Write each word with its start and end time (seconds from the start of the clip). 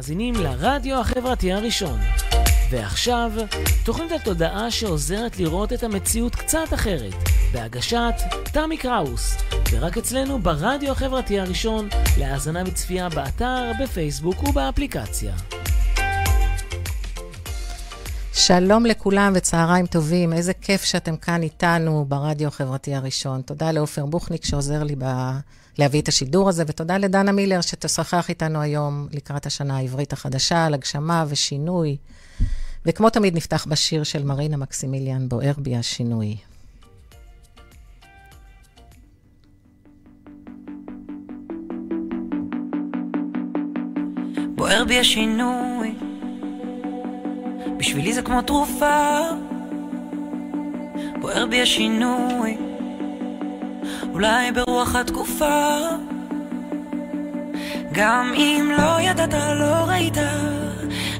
מאזינים 0.00 0.34
לרדיו 0.34 1.00
החברתי 1.00 1.52
הראשון. 1.52 2.00
ועכשיו, 2.70 3.32
תוכנית 3.84 4.12
התודעה 4.12 4.70
שעוזרת 4.70 5.38
לראות 5.38 5.72
את 5.72 5.82
המציאות 5.82 6.34
קצת 6.36 6.74
אחרת, 6.74 7.14
בהגשת 7.52 8.14
תמי 8.52 8.76
קראוס, 8.76 9.36
ורק 9.70 9.98
אצלנו 9.98 10.38
ברדיו 10.38 10.92
החברתי 10.92 11.40
הראשון, 11.40 11.88
להאזנה 12.18 12.62
וצפייה 12.66 13.08
באתר, 13.08 13.72
בפייסבוק 13.82 14.42
ובאפליקציה. 14.42 15.34
שלום 18.32 18.86
לכולם 18.86 19.32
וצהריים 19.36 19.86
טובים, 19.86 20.32
איזה 20.32 20.54
כיף 20.54 20.84
שאתם 20.84 21.16
כאן 21.16 21.42
איתנו 21.42 22.04
ברדיו 22.08 22.48
החברתי 22.48 22.94
הראשון. 22.94 23.42
תודה 23.42 23.72
לעופר 23.72 24.06
בוכניק 24.06 24.44
שעוזר 24.44 24.82
לי 24.82 24.94
ב... 24.98 25.04
להביא 25.78 26.02
את 26.02 26.08
השידור 26.08 26.48
הזה, 26.48 26.64
ותודה 26.66 26.98
לדנה 26.98 27.32
מילר 27.32 27.60
שתשוחח 27.60 28.28
איתנו 28.28 28.60
היום 28.60 29.08
לקראת 29.12 29.46
השנה 29.46 29.76
העברית 29.76 30.12
החדשה 30.12 30.66
על 30.66 30.74
הגשמה 30.74 31.24
ושינוי. 31.28 31.96
וכמו 32.86 33.10
תמיד 33.10 33.36
נפתח 33.36 33.66
בשיר 33.68 34.04
של 34.04 34.24
מרינה 34.24 34.56
מקסימיליאן, 34.56 35.28
בוער 35.28 35.52
בי 35.58 35.76
השינוי. 35.76 36.36
בוער 44.54 44.84
בי 44.84 44.98
השינוי, 44.98 45.94
בשבילי 47.76 48.12
זה 48.12 48.22
כמו 48.22 48.42
תרופה. 48.42 49.20
בוער 51.20 51.46
בי 51.46 51.62
השינוי, 51.62 52.56
אולי 54.12 54.52
ברוח 54.52 54.94
התקופה. 54.94 55.78
גם 57.92 58.32
אם 58.36 58.70
לא 58.78 59.00
ידעת, 59.00 59.34
לא 59.34 59.84
ראית, 59.88 60.18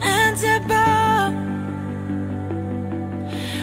אין 0.03 0.37
זה 0.37 0.59
בא. 0.67 1.29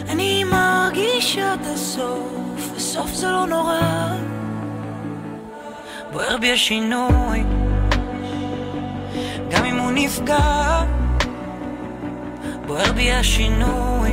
אני 0.09 0.44
מרגיש 0.44 1.38
עד 1.38 1.66
הסוף, 1.73 2.72
בסוף 2.76 3.14
זה 3.14 3.28
לא 3.28 3.48
נורא. 3.48 3.81
בוער 6.11 6.38
בי 6.38 6.52
השינוי, 6.52 7.44
גם 9.50 9.66
אם 9.66 9.78
הוא 9.78 9.92
נפגע. 9.92 10.84
בוער 12.66 12.92
בי 12.92 13.11
השינוי, 13.11 14.11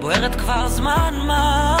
בוערת 0.00 0.34
כבר 0.34 0.68
זמן 0.68 1.14
מה. 1.26 1.76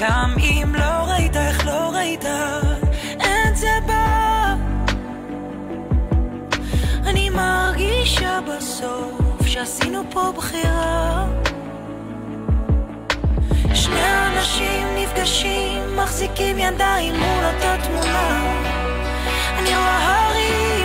גם 0.00 0.34
אם 0.38 0.74
לא 0.74 1.12
ראית, 1.12 1.36
איך 1.36 1.66
לא 1.66 1.90
ראית, 1.94 2.24
אין 3.20 3.54
זה 3.54 3.78
בא. 3.86 4.54
אני 7.06 7.30
מרגישה 7.30 8.38
בסוף 8.40 9.46
שעשינו 9.46 10.02
פה 10.10 10.32
בחירה. 10.36 11.26
שני 13.74 14.28
אנשים 14.28 14.86
נפגשים, 14.96 15.96
מחזיקים 15.96 16.58
ידיים 16.58 17.14
מול 17.14 17.44
אותה 17.44 17.76
תמונה. 17.84 18.60
אני 19.58 19.68
רואה 19.68 20.26
הרים, 20.26 20.79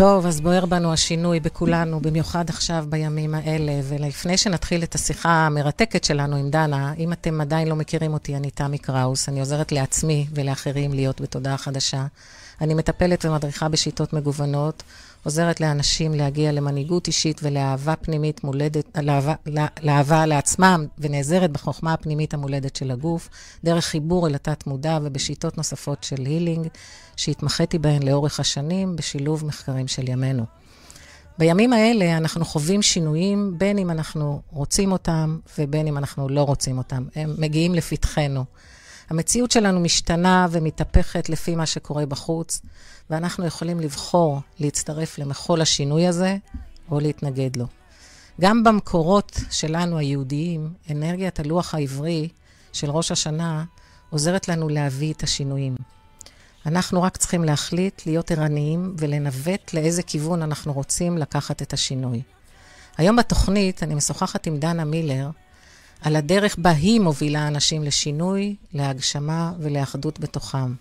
טוב, 0.00 0.26
אז 0.26 0.40
בוער 0.40 0.66
בנו 0.66 0.92
השינוי 0.92 1.40
בכולנו, 1.40 2.00
במיוחד 2.00 2.44
עכשיו 2.48 2.84
בימים 2.88 3.34
האלה. 3.34 3.72
ולפני 3.84 4.36
שנתחיל 4.36 4.82
את 4.82 4.94
השיחה 4.94 5.30
המרתקת 5.30 6.04
שלנו 6.04 6.36
עם 6.36 6.50
דנה, 6.50 6.94
אם 6.98 7.12
אתם 7.12 7.40
עדיין 7.40 7.68
לא 7.68 7.76
מכירים 7.76 8.12
אותי, 8.12 8.36
אני 8.36 8.50
תמי 8.50 8.78
קראוס, 8.78 9.28
אני 9.28 9.40
עוזרת 9.40 9.72
לעצמי 9.72 10.26
ולאחרים 10.34 10.92
להיות 10.92 11.20
בתודעה 11.20 11.56
חדשה. 11.56 12.06
אני 12.60 12.74
מטפלת 12.74 13.24
ומדריכה 13.24 13.68
בשיטות 13.68 14.12
מגוונות, 14.12 14.82
עוזרת 15.24 15.60
לאנשים 15.60 16.14
להגיע 16.14 16.52
למנהיגות 16.52 17.06
אישית 17.06 17.40
ולאהבה 17.42 17.96
פנימית 17.96 18.44
מולדת, 18.44 18.98
לאהבה, 19.02 19.34
לאהבה 19.82 20.26
לעצמם, 20.26 20.86
ונעזרת 20.98 21.50
בחוכמה 21.50 21.92
הפנימית 21.92 22.34
המולדת 22.34 22.76
של 22.76 22.90
הגוף, 22.90 23.28
דרך 23.64 23.84
חיבור 23.84 24.26
אל 24.26 24.34
התת-מודע 24.34 24.98
ובשיטות 25.02 25.56
נוספות 25.56 26.04
של 26.04 26.20
הילינג, 26.26 26.68
שהתמחיתי 27.20 27.78
בהן 27.78 28.02
לאורך 28.02 28.40
השנים, 28.40 28.96
בשילוב 28.96 29.44
מחקרים 29.46 29.88
של 29.88 30.08
ימינו. 30.08 30.44
בימים 31.38 31.72
האלה 31.72 32.16
אנחנו 32.16 32.44
חווים 32.44 32.82
שינויים, 32.82 33.54
בין 33.58 33.78
אם 33.78 33.90
אנחנו 33.90 34.42
רוצים 34.50 34.92
אותם 34.92 35.38
ובין 35.58 35.86
אם 35.86 35.98
אנחנו 35.98 36.28
לא 36.28 36.42
רוצים 36.42 36.78
אותם. 36.78 37.04
הם 37.14 37.34
מגיעים 37.38 37.74
לפתחנו. 37.74 38.44
המציאות 39.10 39.50
שלנו 39.50 39.80
משתנה 39.80 40.46
ומתהפכת 40.50 41.28
לפי 41.28 41.56
מה 41.56 41.66
שקורה 41.66 42.06
בחוץ, 42.06 42.60
ואנחנו 43.10 43.46
יכולים 43.46 43.80
לבחור 43.80 44.40
להצטרף 44.58 45.18
למחול 45.18 45.60
השינוי 45.60 46.06
הזה 46.06 46.36
או 46.90 47.00
להתנגד 47.00 47.56
לו. 47.56 47.66
גם 48.40 48.64
במקורות 48.64 49.40
שלנו, 49.50 49.98
היהודיים, 49.98 50.72
אנרגיית 50.90 51.40
הלוח 51.40 51.74
העברי 51.74 52.28
של 52.72 52.90
ראש 52.90 53.12
השנה 53.12 53.64
עוזרת 54.10 54.48
לנו 54.48 54.68
להביא 54.68 55.12
את 55.12 55.22
השינויים. 55.22 55.74
אנחנו 56.66 57.02
רק 57.02 57.16
צריכים 57.16 57.44
להחליט, 57.44 58.02
להיות 58.06 58.30
ערניים 58.30 58.94
ולנווט 58.98 59.74
לאיזה 59.74 60.02
כיוון 60.02 60.42
אנחנו 60.42 60.72
רוצים 60.72 61.18
לקחת 61.18 61.62
את 61.62 61.72
השינוי. 61.72 62.22
היום 62.98 63.16
בתוכנית 63.16 63.82
אני 63.82 63.94
משוחחת 63.94 64.46
עם 64.46 64.56
דנה 64.58 64.84
מילר 64.84 65.30
על 66.00 66.16
הדרך 66.16 66.56
בה 66.58 66.70
היא 66.70 67.00
מובילה 67.00 67.46
אנשים 67.48 67.82
לשינוי, 67.84 68.56
להגשמה 68.72 69.52
ולאחדות 69.58 70.20
בתוכם. 70.20 70.74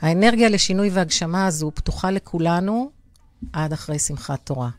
האנרגיה 0.00 0.48
לשינוי 0.48 0.90
והגשמה 0.90 1.46
הזו 1.46 1.70
פתוחה 1.74 2.10
לכולנו 2.10 2.90
עד 3.52 3.72
אחרי 3.72 3.98
שמחת 3.98 4.40
תורה. 4.44 4.70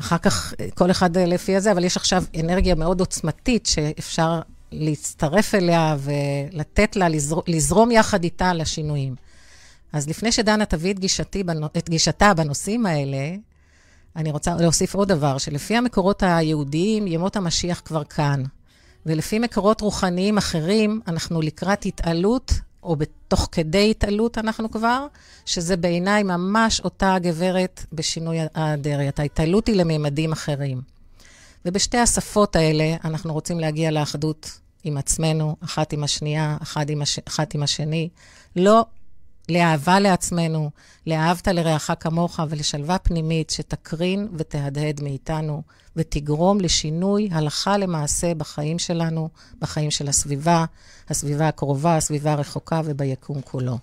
אחר 0.00 0.18
כך, 0.18 0.54
כל 0.74 0.90
אחד 0.90 1.18
לפי 1.18 1.56
הזה, 1.56 1.72
אבל 1.72 1.84
יש 1.84 1.96
עכשיו 1.96 2.24
אנרגיה 2.40 2.74
מאוד 2.74 3.00
עוצמתית 3.00 3.66
שאפשר 3.66 4.40
להצטרף 4.72 5.54
אליה 5.54 5.96
ולתת 5.98 6.96
לה, 6.96 7.08
לזר, 7.08 7.36
לזרום 7.46 7.90
יחד 7.90 8.24
איתה 8.24 8.54
לשינויים. 8.54 9.25
אז 9.92 10.08
לפני 10.08 10.32
שדנה 10.32 10.64
תביא 10.64 10.92
את, 10.92 10.98
גישתי, 10.98 11.42
את 11.78 11.88
גישתה 11.88 12.34
בנושאים 12.34 12.86
האלה, 12.86 13.34
אני 14.16 14.30
רוצה 14.30 14.54
להוסיף 14.54 14.94
עוד 14.94 15.08
דבר, 15.08 15.38
שלפי 15.38 15.76
המקורות 15.76 16.22
היהודיים, 16.22 17.06
ימות 17.06 17.36
המשיח 17.36 17.82
כבר 17.84 18.04
כאן. 18.04 18.42
ולפי 19.06 19.38
מקורות 19.38 19.80
רוחניים 19.80 20.38
אחרים, 20.38 21.00
אנחנו 21.08 21.40
לקראת 21.40 21.86
התעלות, 21.86 22.52
או 22.82 22.96
בתוך 22.96 23.48
כדי 23.52 23.90
התעלות 23.90 24.38
אנחנו 24.38 24.70
כבר, 24.70 25.06
שזה 25.46 25.76
בעיניי 25.76 26.22
ממש 26.22 26.80
אותה 26.80 27.14
הגברת 27.14 27.84
בשינוי 27.92 28.38
האדרת. 28.54 29.18
ההתעלות 29.18 29.66
היא 29.66 29.76
לממדים 29.76 30.32
אחרים. 30.32 30.80
ובשתי 31.64 31.98
השפות 31.98 32.56
האלה 32.56 32.96
אנחנו 33.04 33.32
רוצים 33.32 33.60
להגיע 33.60 33.90
לאחדות 33.90 34.60
עם 34.84 34.96
עצמנו, 34.96 35.56
אחת 35.64 35.92
עם 35.92 36.04
השנייה, 36.04 36.56
אחת 36.62 36.90
עם, 36.90 37.02
הש... 37.02 37.18
אחת 37.18 37.54
עם 37.54 37.62
השני. 37.62 38.08
לא 38.56 38.86
לאהבה 39.48 40.00
לעצמנו, 40.00 40.70
לאהבת 41.06 41.48
לרעך 41.48 41.90
כמוך 42.00 42.40
ולשלווה 42.48 42.98
פנימית 42.98 43.50
שתקרין 43.50 44.28
ותהדהד 44.36 45.00
מאיתנו 45.02 45.62
ותגרום 45.96 46.60
לשינוי 46.60 47.28
הלכה 47.32 47.76
למעשה 47.76 48.34
בחיים 48.34 48.78
שלנו, 48.78 49.28
בחיים 49.58 49.90
של 49.90 50.08
הסביבה, 50.08 50.64
הסביבה 51.08 51.48
הקרובה, 51.48 51.96
הסביבה 51.96 52.32
הרחוקה 52.32 52.80
וביקום 52.84 53.40
כולו. 53.40 53.78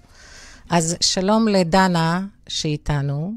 אז 0.70 0.96
שלום 1.02 1.48
לדנה 1.48 2.26
שאיתנו. 2.48 3.34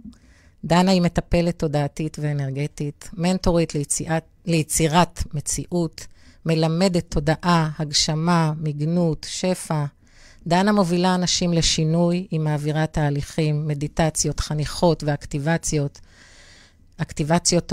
דנה 0.64 0.90
היא 0.90 1.02
מטפלת 1.02 1.58
תודעתית 1.58 2.16
ואנרגטית, 2.20 3.10
מנטורית 3.12 3.74
ליציאת, 3.74 4.24
ליצירת 4.46 5.22
מציאות, 5.34 6.06
מלמדת 6.46 7.04
תודעה, 7.08 7.70
הגשמה, 7.78 8.52
מגנות, 8.60 9.26
שפע, 9.30 9.84
דנה 10.46 10.72
מובילה 10.72 11.14
אנשים 11.14 11.52
לשינוי, 11.52 12.26
היא 12.30 12.40
מעבירה 12.40 12.86
תהליכים, 12.86 13.68
מדיטציות, 13.68 14.40
חניכות 14.40 15.02
ואקטיבציות, 15.06 16.00
אקטיבציות 16.96 17.72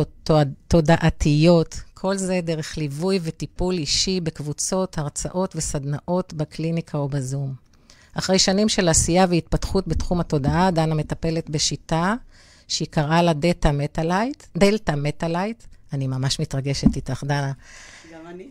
תודעתיות, 0.68 1.82
כל 1.94 2.18
זה 2.18 2.40
דרך 2.44 2.78
ליווי 2.78 3.20
וטיפול 3.24 3.78
אישי 3.78 4.20
בקבוצות, 4.20 4.98
הרצאות 4.98 5.56
וסדנאות 5.56 6.34
בקליניקה 6.34 6.98
או 6.98 7.10
בזום. 7.10 7.54
אחרי 8.14 8.40
שנים 8.40 8.70
של 8.70 8.90
עשייה 8.90 9.26
והתפתחות 9.30 9.88
בתחום 9.88 10.20
התודעה, 10.20 10.72
דנה 10.72 10.96
מטפלת 10.96 11.50
בשיטה 11.50 12.16
שהיא 12.68 12.88
קראה 12.92 13.22
לה 13.22 13.34
דלתא 13.34 13.72
מטאלייט, 13.72 14.44
מטאלייט. 14.96 15.64
אני 15.94 16.08
ממש 16.08 16.40
מתרגשת 16.40 16.96
איתך, 16.96 17.24
דנה. 17.24 17.52
אני. 18.34 18.50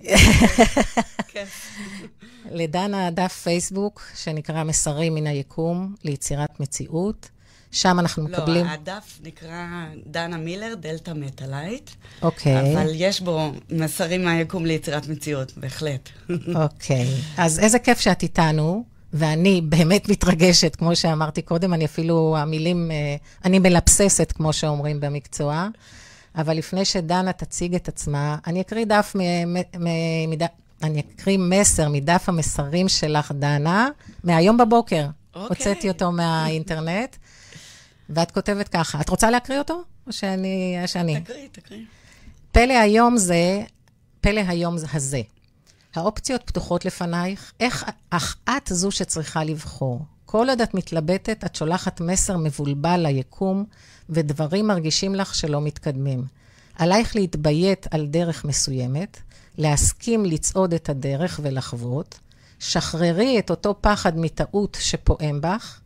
כן. 1.29 1.45
לדנה 2.51 3.11
דף 3.11 3.33
פייסבוק 3.33 4.03
שנקרא 4.15 4.65
מסרים 4.65 5.15
מן 5.15 5.27
היקום 5.27 5.95
ליצירת 6.05 6.61
מציאות. 6.61 7.29
שם 7.73 7.99
אנחנו 7.99 8.23
מקבלים... 8.23 8.65
לא, 8.67 8.71
הדף 8.71 9.19
נקרא 9.23 9.67
דנה 10.07 10.37
מילר, 10.37 10.75
דלתא 10.81 11.11
מטאלייט. 11.11 11.91
אוקיי. 12.23 12.75
אבל 12.75 12.91
יש 12.95 13.21
בו 13.21 13.53
מסרים 13.71 14.25
מהיקום 14.25 14.67
ליצירת 14.67 15.09
מציאות, 15.09 15.53
בהחלט. 15.57 16.09
אוקיי. 16.63 17.07
אז 17.37 17.59
איזה 17.59 17.79
כיף 17.79 18.01
שאת 18.01 18.23
איתנו, 18.23 18.85
ואני 19.13 19.61
באמת 19.61 20.09
מתרגשת, 20.09 20.77
כמו 20.77 20.97
שאמרתי 20.97 21.43
קודם, 21.43 21.75
אני 21.75 21.85
אפילו, 21.85 22.37
המילים, 22.39 22.91
אה, 22.91 23.17
אני 23.45 23.59
מלבססת, 23.59 24.33
כמו 24.33 24.53
שאומרים 24.53 25.01
במקצוע. 25.01 25.69
אבל 26.37 26.57
לפני 26.57 26.85
שדנה 26.85 27.33
תציג 27.33 27.75
את 27.75 27.89
עצמה, 27.89 28.37
אני 28.47 28.61
אקריא 28.61 28.85
דף 28.85 29.13
מ... 29.15 29.55
מ... 29.55 29.59
מ... 29.79 29.87
אני 30.83 31.03
אקריא 31.15 31.39
מסר 31.39 31.89
מדף 31.89 32.25
המסרים 32.29 32.89
שלך, 32.89 33.33
דנה, 33.33 33.89
מהיום 34.25 34.57
בבוקר. 34.57 35.07
אוקיי. 35.35 35.47
הוצאתי 35.49 35.89
אותו 35.89 36.13
מהאינטרנט, 36.13 37.17
ואת 38.11 38.31
כותבת 38.31 38.69
ככה. 38.69 39.01
את 39.01 39.09
רוצה 39.09 39.31
להקריא 39.31 39.59
אותו? 39.59 39.83
או 40.07 40.13
שאני... 40.13 40.77
שאני? 40.87 41.21
תקריא, 41.21 41.49
תקריא. 41.53 41.81
פלא 42.53 42.73
היום 42.73 43.17
זה, 43.17 43.63
פלא 44.21 44.41
היום 44.49 44.77
הזה. 44.93 45.21
האופציות 45.95 46.43
פתוחות 46.45 46.85
לפנייך, 46.85 47.53
איך, 47.61 47.91
אך 48.11 48.37
את 48.49 48.69
זו 48.69 48.91
שצריכה 48.91 49.45
לבחור. 49.45 50.01
כל 50.27 50.49
עוד 50.49 50.61
את 50.61 50.75
מתלבטת, 50.75 51.45
את 51.45 51.57
שולחת 51.57 52.01
מסר 52.01 52.37
מבולבל 52.37 53.01
ליקום, 53.07 53.65
ודברים 54.11 54.67
מרגישים 54.67 55.15
לך 55.15 55.35
שלא 55.35 55.61
מתקדמים. 55.61 56.25
עלייך 56.79 57.17
להתביית 57.17 57.87
על 57.91 58.07
דרך 58.07 58.45
מסוימת, 58.45 59.21
להסכים 59.59 60.25
לצעוד 60.25 60.75
את 60.75 60.89
הדרך 60.89 61.41
ולחוות, 61.43 62.19
שחררי 62.59 63.39
את 63.39 63.51
אותו 63.51 63.75
פחד 63.81 64.19
מטעות 64.19 64.77
שפועם 64.81 65.41
בך. 65.41 65.81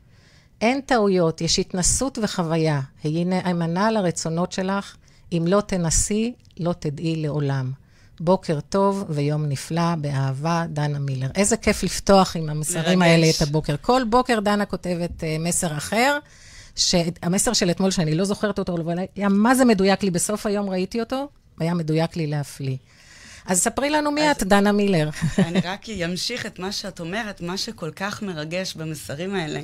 אין 0.60 0.80
טעויות, 0.80 1.40
יש 1.40 1.58
התנסות 1.58 2.18
וחוויה. 2.22 2.80
היי 3.04 3.24
נאמנה 3.24 3.90
לרצונות 3.90 4.52
שלך, 4.52 4.96
אם 5.32 5.44
לא 5.46 5.60
תנסי, 5.60 6.32
לא 6.58 6.72
תדעי 6.72 7.16
לעולם. 7.16 7.72
בוקר 8.20 8.60
טוב 8.60 9.04
ויום 9.08 9.46
נפלא, 9.46 9.94
באהבה, 10.00 10.64
דנה 10.68 10.98
מילר. 10.98 11.28
איזה 11.34 11.56
כיף 11.56 11.82
לפתוח 11.82 12.36
עם 12.36 12.48
המסרים 12.48 12.98
מרגש. 12.98 13.10
האלה 13.10 13.26
את 13.30 13.42
הבוקר. 13.42 13.74
כל 13.80 14.02
בוקר 14.10 14.40
דנה 14.40 14.66
כותבת 14.66 15.20
uh, 15.20 15.24
מסר 15.40 15.76
אחר, 15.76 16.18
שהמסר 16.76 17.52
של 17.52 17.70
אתמול, 17.70 17.90
שאני 17.90 18.14
לא 18.14 18.24
זוכרת 18.24 18.58
אותו, 18.58 18.76
אבל 18.76 18.98
היה 19.16 19.28
מה 19.28 19.54
זה 19.54 19.64
מדויק 19.64 20.02
לי, 20.02 20.10
בסוף 20.10 20.46
היום 20.46 20.70
ראיתי 20.70 21.00
אותו, 21.00 21.28
היה 21.60 21.74
מדויק 21.74 22.16
לי 22.16 22.26
להפליא. 22.26 22.76
אז 23.46 23.60
ספרי 23.60 23.90
לנו 23.90 24.10
מי 24.10 24.30
את, 24.30 24.42
דנה 24.42 24.72
מילר. 24.72 25.10
אני 25.38 25.60
רק 25.60 25.88
אמשיך 25.88 26.46
את 26.46 26.58
מה 26.58 26.72
שאת 26.72 27.00
אומרת, 27.00 27.40
מה 27.40 27.56
שכל 27.56 27.90
כך 27.90 28.22
מרגש 28.22 28.74
במסרים 28.74 29.34
האלה, 29.34 29.60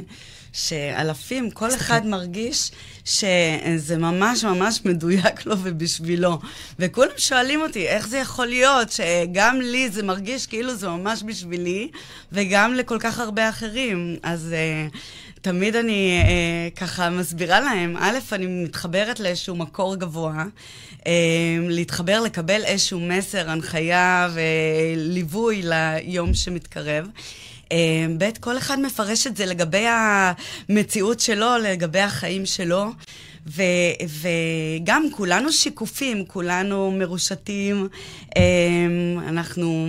שאלפים, 0.52 1.50
כל 1.50 1.74
אחד 1.74 2.06
מרגיש 2.06 2.70
שזה 3.04 3.98
ממש 3.98 4.44
ממש 4.44 4.80
מדויק 4.84 5.46
לו 5.46 5.56
ובשבילו. 5.62 6.38
וכולם 6.78 7.10
שואלים 7.16 7.60
אותי, 7.60 7.88
איך 7.88 8.08
זה 8.08 8.18
יכול 8.18 8.46
להיות 8.46 8.88
שגם 8.92 9.60
לי 9.60 9.90
זה 9.90 10.02
מרגיש 10.02 10.46
כאילו 10.46 10.74
זה 10.74 10.88
ממש 10.88 11.22
בשבילי, 11.22 11.90
וגם 12.32 12.74
לכל 12.74 12.98
כך 13.00 13.18
הרבה 13.18 13.48
אחרים. 13.48 14.16
אז... 14.22 14.54
uh, 14.90 14.96
תמיד 15.42 15.76
אני 15.76 16.22
אה, 16.24 16.68
ככה 16.76 17.10
מסבירה 17.10 17.60
להם, 17.60 17.96
א', 17.96 18.18
אני 18.32 18.46
מתחברת 18.46 19.20
לאיזשהו 19.20 19.56
מקור 19.56 19.96
גבוה, 19.96 20.44
אה, 21.06 21.12
להתחבר, 21.68 22.20
לקבל 22.20 22.64
איזשהו 22.64 23.00
מסר, 23.00 23.50
הנחיה 23.50 24.28
וליווי 24.34 25.62
ליום 25.64 26.34
שמתקרב. 26.34 27.06
אה, 27.72 28.06
ב', 28.18 28.30
כל 28.40 28.58
אחד 28.58 28.80
מפרש 28.80 29.26
את 29.26 29.36
זה 29.36 29.46
לגבי 29.46 29.84
המציאות 30.68 31.20
שלו, 31.20 31.58
לגבי 31.62 32.00
החיים 32.00 32.46
שלו. 32.46 32.86
ו, 33.46 33.62
וגם 34.20 35.06
כולנו 35.10 35.52
שיקופים, 35.52 36.24
כולנו 36.26 36.90
מרושתים, 36.90 37.88
אה, 38.36 38.42
אנחנו... 39.28 39.88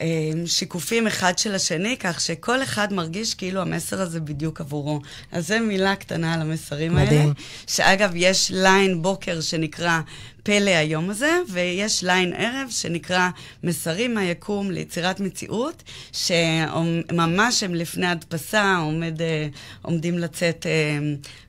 אה, 0.00 0.06
שיקופים 0.46 1.06
אחד 1.06 1.38
של 1.38 1.54
השני, 1.54 1.96
כך 1.96 2.20
שכל 2.20 2.62
אחד 2.62 2.92
מרגיש 2.92 3.34
כאילו 3.34 3.60
המסר 3.60 4.00
הזה 4.00 4.20
בדיוק 4.20 4.60
עבורו. 4.60 5.00
אז 5.32 5.48
זו 5.48 5.54
מילה 5.60 5.96
קטנה 5.96 6.34
על 6.34 6.40
המסרים 6.40 6.94
מדהים. 6.94 7.20
האלה. 7.20 7.32
שאגב, 7.66 8.10
יש 8.14 8.50
ליין 8.54 9.02
בוקר 9.02 9.40
שנקרא 9.40 10.00
פלא 10.42 10.70
היום 10.70 11.10
הזה, 11.10 11.38
ויש 11.48 12.04
ליין 12.04 12.32
ערב 12.36 12.68
שנקרא 12.70 13.28
מסרים 13.62 14.14
מהיקום 14.14 14.70
ליצירת 14.70 15.20
מציאות, 15.20 15.82
שממש 16.12 17.62
הם 17.62 17.74
לפני 17.74 18.06
הדפסה, 18.06 18.76
עומד, 18.76 19.22
אה, 19.22 19.48
עומדים 19.82 20.18
לצאת 20.18 20.66
אה, 20.66 20.98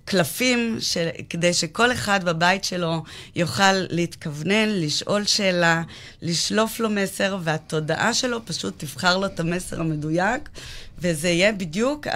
קלפים, 0.07 0.77
ש... 0.79 0.97
כדי 1.29 1.53
שכל 1.53 1.91
אחד 1.91 2.23
בבית 2.23 2.63
שלו 2.63 3.03
יוכל 3.35 3.73
להתכוונן, 3.73 4.69
לשאול 4.69 5.23
שאלה, 5.25 5.83
לשלוף 6.21 6.79
לו 6.79 6.89
מסר, 6.89 7.37
והתודעה 7.43 8.13
שלו 8.13 8.45
פשוט 8.45 8.73
תבחר 8.77 9.17
לו 9.17 9.25
את 9.25 9.39
המסר 9.39 9.81
המדויק, 9.81 10.49
וזה 10.99 11.29
יהיה 11.29 11.51
בדיוק. 11.51 12.07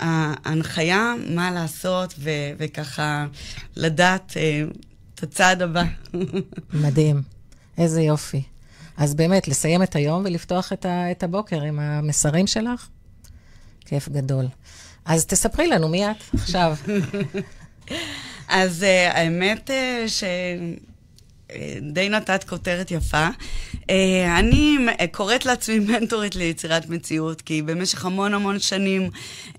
ההנחיה 0.00 1.14
מה 1.28 1.50
לעשות, 1.50 2.14
ו... 2.18 2.30
וככה 2.58 3.26
לדעת 3.76 4.36
אה, 4.36 4.64
את 5.14 5.22
הצעד 5.22 5.62
הבא. 5.62 5.84
מדהים. 6.84 7.22
איזה 7.78 8.00
יופי. 8.00 8.42
אז 8.96 9.14
באמת, 9.14 9.48
לסיים 9.48 9.82
את 9.82 9.96
היום 9.96 10.22
ולפתוח 10.24 10.72
את, 10.72 10.84
ה, 10.84 11.10
את 11.10 11.22
הבוקר 11.22 11.62
עם 11.62 11.78
המסרים 11.78 12.46
שלך? 12.46 12.88
כיף 13.80 14.08
גדול. 14.08 14.46
אז 15.04 15.26
תספרי 15.26 15.66
לנו 15.66 15.88
מי 15.88 16.10
את 16.10 16.16
עכשיו. 16.34 16.76
אז 18.48 18.82
uh, 18.82 19.16
האמת 19.16 19.70
uh, 19.70 20.08
ש... 20.08 20.24
די 21.92 22.08
נתת 22.08 22.44
כותרת 22.44 22.90
יפה. 22.90 23.28
אה, 23.90 24.38
אני 24.38 24.78
קוראת 25.12 25.46
לעצמי 25.46 25.78
מנטורית 25.78 26.36
ליצירת 26.36 26.88
מציאות, 26.88 27.40
כי 27.40 27.62
במשך 27.62 28.04
המון 28.04 28.34
המון 28.34 28.58
שנים 28.58 29.10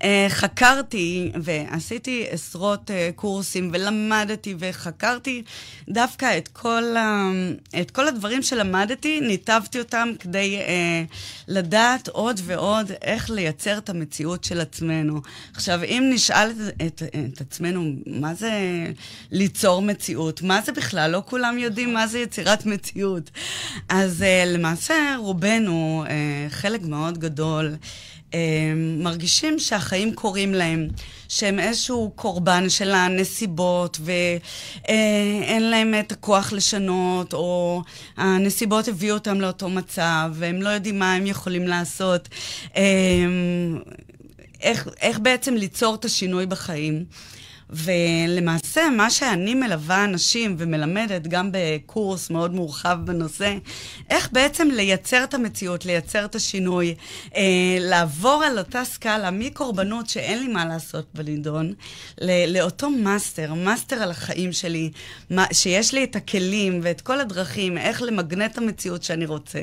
אה, 0.02 0.26
חקרתי 0.28 1.32
ועשיתי 1.42 2.26
עשרות 2.30 2.90
אה, 2.90 3.10
קורסים 3.16 3.70
ולמדתי 3.72 4.54
וחקרתי 4.58 5.42
דווקא 5.88 6.38
את 6.38 6.48
כל, 6.48 6.96
ה... 6.96 7.30
את 7.80 7.90
כל 7.90 8.08
הדברים 8.08 8.42
שלמדתי, 8.42 9.20
ניתבתי 9.20 9.78
אותם 9.78 10.08
כדי 10.20 10.58
לדעת 11.48 12.08
עוד 12.08 12.40
ועוד 12.44 12.92
איך 13.02 13.30
לייצר 13.30 13.78
את 13.78 13.90
המציאות 13.90 14.44
של 14.44 14.60
עצמנו. 14.60 15.20
עכשיו, 15.54 15.80
אם 15.84 16.10
נשאל 16.12 16.50
את, 16.50 16.82
את, 16.86 17.02
את 17.32 17.40
עצמנו, 17.40 17.92
מה 18.06 18.34
זה 18.34 18.50
ליצור 19.30 19.82
מציאות? 19.82 20.42
מה 20.42 20.60
זה 20.62 20.72
בכלל? 20.72 21.10
לא 21.10 21.22
כולם. 21.26 21.58
יודעים 21.58 21.94
מה 21.94 22.06
זה 22.06 22.18
יצירת 22.18 22.66
מציאות. 22.66 23.30
אז 23.88 24.13
uh, 24.20 24.48
למעשה, 24.48 25.16
רובנו, 25.18 26.04
uh, 26.06 26.10
חלק 26.50 26.82
מאוד 26.82 27.18
גדול, 27.18 27.76
uh, 28.30 28.34
מרגישים 29.02 29.58
שהחיים 29.58 30.14
קורים 30.14 30.54
להם, 30.54 30.88
שהם 31.28 31.58
איזשהו 31.58 32.12
קורבן 32.14 32.68
של 32.68 32.90
הנסיבות, 32.90 33.98
ואין 34.00 35.62
uh, 35.62 35.70
להם 35.70 35.94
את 36.00 36.12
הכוח 36.12 36.52
לשנות, 36.52 37.32
או 37.32 37.82
הנסיבות 38.16 38.88
הביאו 38.88 39.14
אותם 39.14 39.40
לאותו 39.40 39.68
מצב, 39.68 40.30
והם 40.34 40.62
לא 40.62 40.68
יודעים 40.68 40.98
מה 40.98 41.14
הם 41.14 41.26
יכולים 41.26 41.68
לעשות. 41.68 42.28
איך, 44.60 44.88
איך 45.00 45.18
בעצם 45.18 45.54
ליצור 45.54 45.94
את 45.94 46.04
השינוי 46.04 46.46
בחיים. 46.46 47.04
ולמעשה, 47.70 48.90
מה 48.96 49.10
שאני 49.10 49.54
מלווה 49.54 50.04
אנשים 50.04 50.56
ומלמדת 50.58 51.26
גם 51.26 51.50
בקורס 51.52 52.30
מאוד 52.30 52.54
מורחב 52.54 52.98
בנושא, 53.04 53.56
איך 54.10 54.28
בעצם 54.32 54.68
לייצר 54.72 55.24
את 55.24 55.34
המציאות, 55.34 55.86
לייצר 55.86 56.24
את 56.24 56.34
השינוי, 56.34 56.94
אה, 57.36 57.42
לעבור 57.80 58.42
על 58.46 58.58
אותה 58.58 58.84
סקאלה 58.84 59.30
מקורבנות 59.30 60.08
שאין 60.08 60.38
לי 60.38 60.48
מה 60.48 60.64
לעשות 60.64 61.06
בנידון, 61.14 61.72
לאותו 62.48 62.90
מאסטר, 62.90 63.54
מאסטר 63.54 63.96
על 63.96 64.10
החיים 64.10 64.52
שלי, 64.52 64.90
מה, 65.30 65.46
שיש 65.52 65.94
לי 65.94 66.04
את 66.04 66.16
הכלים 66.16 66.80
ואת 66.82 67.00
כל 67.00 67.20
הדרכים, 67.20 67.78
איך 67.78 68.02
למגנט 68.02 68.52
את 68.52 68.58
המציאות 68.58 69.02
שאני 69.02 69.26
רוצה, 69.26 69.60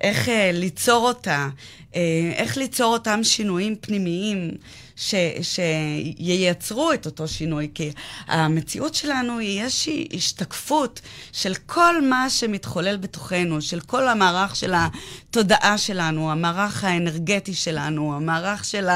איך 0.00 0.28
אה, 0.28 0.50
ליצור 0.54 1.08
אותה, 1.08 1.48
אה, 1.94 2.00
איך 2.34 2.56
ליצור 2.56 2.92
אותם 2.92 3.24
שינויים 3.24 3.76
פנימיים. 3.80 4.50
ש, 4.96 5.14
שייצרו 5.42 6.92
את 6.92 7.06
אותו 7.06 7.28
שינוי, 7.28 7.70
כי 7.74 7.92
המציאות 8.26 8.94
שלנו 8.94 9.38
היא 9.38 9.62
איזושהי 9.62 10.08
השתקפות 10.14 11.00
של 11.32 11.54
כל 11.54 12.02
מה 12.02 12.30
שמתחולל 12.30 12.96
בתוכנו, 12.96 13.62
של 13.62 13.80
כל 13.80 14.08
המערך 14.08 14.56
של 14.56 14.74
התודעה 14.76 15.78
שלנו, 15.78 16.30
המערך 16.32 16.84
האנרגטי 16.84 17.54
שלנו, 17.54 18.16
המערך 18.16 18.64
של 18.64 18.88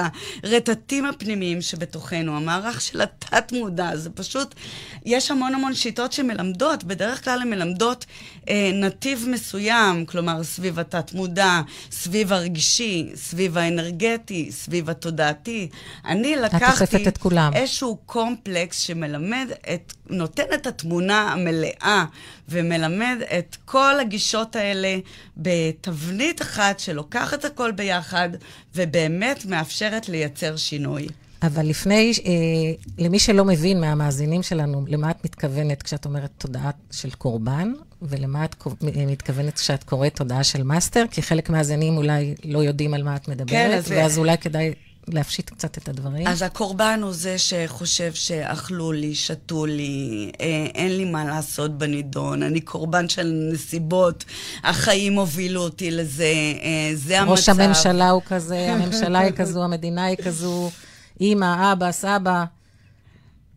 הרטטים 0.42 1.06
הפנימיים 1.06 1.62
שבתוכנו, 1.62 2.36
המערך 2.36 2.80
של 2.80 3.00
התת-מודע. 3.00 3.96
זה 3.96 4.10
פשוט, 4.10 4.54
יש 5.04 5.30
המון 5.30 5.54
המון 5.54 5.74
שיטות 5.74 6.12
שמלמדות, 6.12 6.84
בדרך 6.84 7.24
כלל 7.24 7.42
הן 7.42 7.50
מלמדות 7.50 8.06
אה, 8.48 8.70
נתיב 8.74 9.26
מסוים, 9.28 10.06
כלומר, 10.06 10.42
סביב 10.42 10.78
התת-מודע, 10.78 11.60
סביב 11.90 12.32
הרגשי, 12.32 13.10
סביב 13.14 13.58
האנרגטי, 13.58 14.52
סביב 14.52 14.90
התודעתי. 14.90 15.68
אני 16.04 16.36
לקחתי 16.36 17.04
איזשהו 17.54 17.96
קומפלקס 18.06 18.78
שמלמד 18.78 19.46
את, 19.74 19.92
נותן 20.10 20.44
את 20.54 20.66
התמונה 20.66 21.32
המלאה 21.32 22.04
ומלמד 22.48 23.16
את 23.38 23.56
כל 23.64 24.00
הגישות 24.00 24.56
האלה 24.56 24.98
בתבנית 25.36 26.42
אחת 26.42 26.80
שלוקחת 26.80 27.38
את 27.38 27.44
הכל 27.44 27.70
ביחד 27.70 28.28
ובאמת 28.74 29.46
מאפשרת 29.46 30.08
לייצר 30.08 30.56
שינוי. 30.56 31.06
אבל 31.42 31.66
לפני, 31.66 32.12
אה, 32.26 32.32
למי 32.98 33.18
שלא 33.18 33.44
מבין 33.44 33.80
מהמאזינים 33.80 34.42
שלנו, 34.42 34.84
למה 34.88 35.10
את 35.10 35.24
מתכוונת 35.24 35.82
כשאת 35.82 36.04
אומרת 36.04 36.30
תודעה 36.38 36.70
של 36.90 37.10
קורבן, 37.10 37.72
ולמה 38.02 38.44
את 38.44 38.66
מתכוונת 39.06 39.54
כשאת 39.54 39.84
קוראת 39.84 40.16
תודעה 40.16 40.44
של 40.44 40.62
מאסטר? 40.62 41.04
כי 41.10 41.22
חלק 41.22 41.50
מהמאזינים 41.50 41.96
אולי 41.96 42.34
לא 42.44 42.58
יודעים 42.58 42.94
על 42.94 43.02
מה 43.02 43.16
את 43.16 43.28
מדברת, 43.28 43.48
כן, 43.48 43.70
אז... 43.78 43.90
ואז 43.90 44.18
אולי 44.18 44.38
כדאי 44.38 44.74
להפשיט 45.08 45.50
קצת 45.50 45.78
את 45.78 45.88
הדברים. 45.88 46.26
אז 46.26 46.42
הקורבן 46.42 47.00
הוא 47.02 47.12
זה 47.12 47.38
שחושב 47.38 48.14
שאכלו 48.14 48.92
לי, 48.92 49.14
שתו 49.14 49.66
לי, 49.66 50.32
אה, 50.40 50.66
אין 50.74 50.96
לי 50.96 51.04
מה 51.04 51.24
לעשות 51.24 51.78
בנידון, 51.78 52.42
אני 52.42 52.60
קורבן 52.60 53.08
של 53.08 53.32
נסיבות, 53.52 54.24
החיים 54.64 55.14
הובילו 55.14 55.60
אותי 55.62 55.90
לזה, 55.90 56.24
אה, 56.62 56.90
זה 56.94 57.20
המצב. 57.20 57.30
ראש 57.30 57.48
הממשלה 57.48 58.10
הוא 58.10 58.22
כזה, 58.26 58.72
הממשלה 58.72 59.18
היא 59.18 59.32
כזו, 59.32 59.64
המדינה 59.64 60.04
היא 60.04 60.16
כזו. 60.24 60.70
אימא, 61.20 61.72
אבא, 61.72 61.92
סבא. 61.92 62.44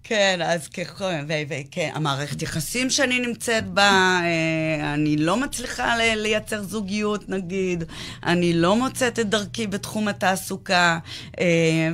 כן, 0.03 0.39
אז 0.45 0.67
ככל, 0.67 1.11
וכן, 1.49 1.89
המערכת 1.93 2.41
יחסים 2.41 2.89
שאני 2.89 3.19
נמצאת 3.19 3.67
בה, 3.67 4.19
אה, 4.23 4.93
אני 4.93 5.17
לא 5.17 5.37
מצליחה 5.37 5.97
לייצר 5.97 6.63
זוגיות, 6.63 7.29
נגיד, 7.29 7.83
אני 8.25 8.53
לא 8.53 8.75
מוצאת 8.75 9.19
את 9.19 9.29
דרכי 9.29 9.67
בתחום 9.67 10.07
התעסוקה, 10.07 10.99
אה, 11.39 11.45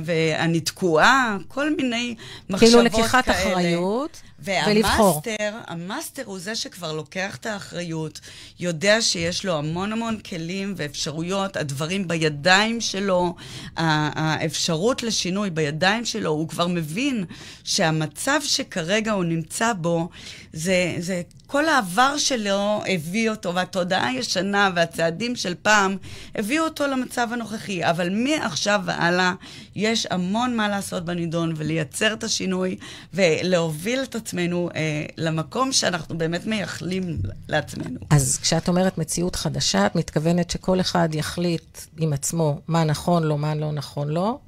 ואני 0.04 0.60
תקועה, 0.60 1.36
כל 1.48 1.70
מיני 1.70 2.14
מחשבות 2.50 2.70
כאילו 2.70 2.78
כאלה. 2.78 2.90
כאילו 2.90 3.02
לקיחת 3.02 3.28
אחריות. 3.28 4.22
ולבחור. 4.44 5.22
והמאסטר, 5.26 5.58
המאסטר 5.66 6.22
הוא 6.24 6.38
זה 6.38 6.54
שכבר 6.54 6.92
לוקח 6.92 7.36
את 7.36 7.46
האחריות, 7.46 8.20
יודע 8.60 9.02
שיש 9.02 9.44
לו 9.44 9.58
המון 9.58 9.92
המון 9.92 10.18
כלים 10.18 10.74
ואפשרויות, 10.76 11.56
הדברים 11.56 12.08
בידיים 12.08 12.80
שלו, 12.80 13.34
האפשרות 13.76 15.02
לשינוי 15.02 15.50
בידיים 15.50 16.04
שלו, 16.04 16.30
הוא 16.30 16.48
כבר 16.48 16.66
מבין 16.66 17.24
שהמצב 17.64 18.40
שכרגע 18.44 19.12
הוא 19.12 19.24
נמצא 19.24 19.72
בו, 19.72 20.08
זה, 20.52 20.94
זה 20.98 21.22
כל 21.50 21.68
העבר 21.68 22.16
שלו 22.16 22.82
הביא 22.86 23.30
אותו, 23.30 23.54
והתודעה 23.54 24.06
הישנה 24.06 24.70
והצעדים 24.74 25.36
של 25.36 25.54
פעם 25.62 25.96
הביאו 26.34 26.64
אותו 26.64 26.86
למצב 26.86 27.28
הנוכחי. 27.32 27.90
אבל 27.90 28.10
מעכשיו 28.10 28.80
והלאה 28.84 29.32
יש 29.76 30.06
המון 30.10 30.56
מה 30.56 30.68
לעשות 30.68 31.04
בנידון 31.04 31.52
ולייצר 31.56 32.12
את 32.12 32.24
השינוי 32.24 32.76
ולהוביל 33.14 34.02
את 34.02 34.14
עצמנו 34.14 34.68
אה, 34.74 35.04
למקום 35.16 35.72
שאנחנו 35.72 36.18
באמת 36.18 36.46
מייחלים 36.46 37.18
לעצמנו. 37.48 38.00
אז 38.10 38.38
כשאת 38.42 38.68
אומרת 38.68 38.98
מציאות 38.98 39.36
חדשה, 39.36 39.86
את 39.86 39.96
מתכוונת 39.96 40.50
שכל 40.50 40.80
אחד 40.80 41.08
יחליט 41.12 41.78
עם 41.98 42.12
עצמו 42.12 42.60
מה 42.68 42.84
נכון 42.84 43.22
לו, 43.22 43.38
מה 43.38 43.54
לא 43.54 43.72
נכון 43.72 44.08
לו, 44.08 44.38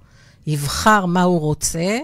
יבחר 0.47 1.07
מה 1.07 1.23
הוא 1.23 1.41
רוצה. 1.41 1.99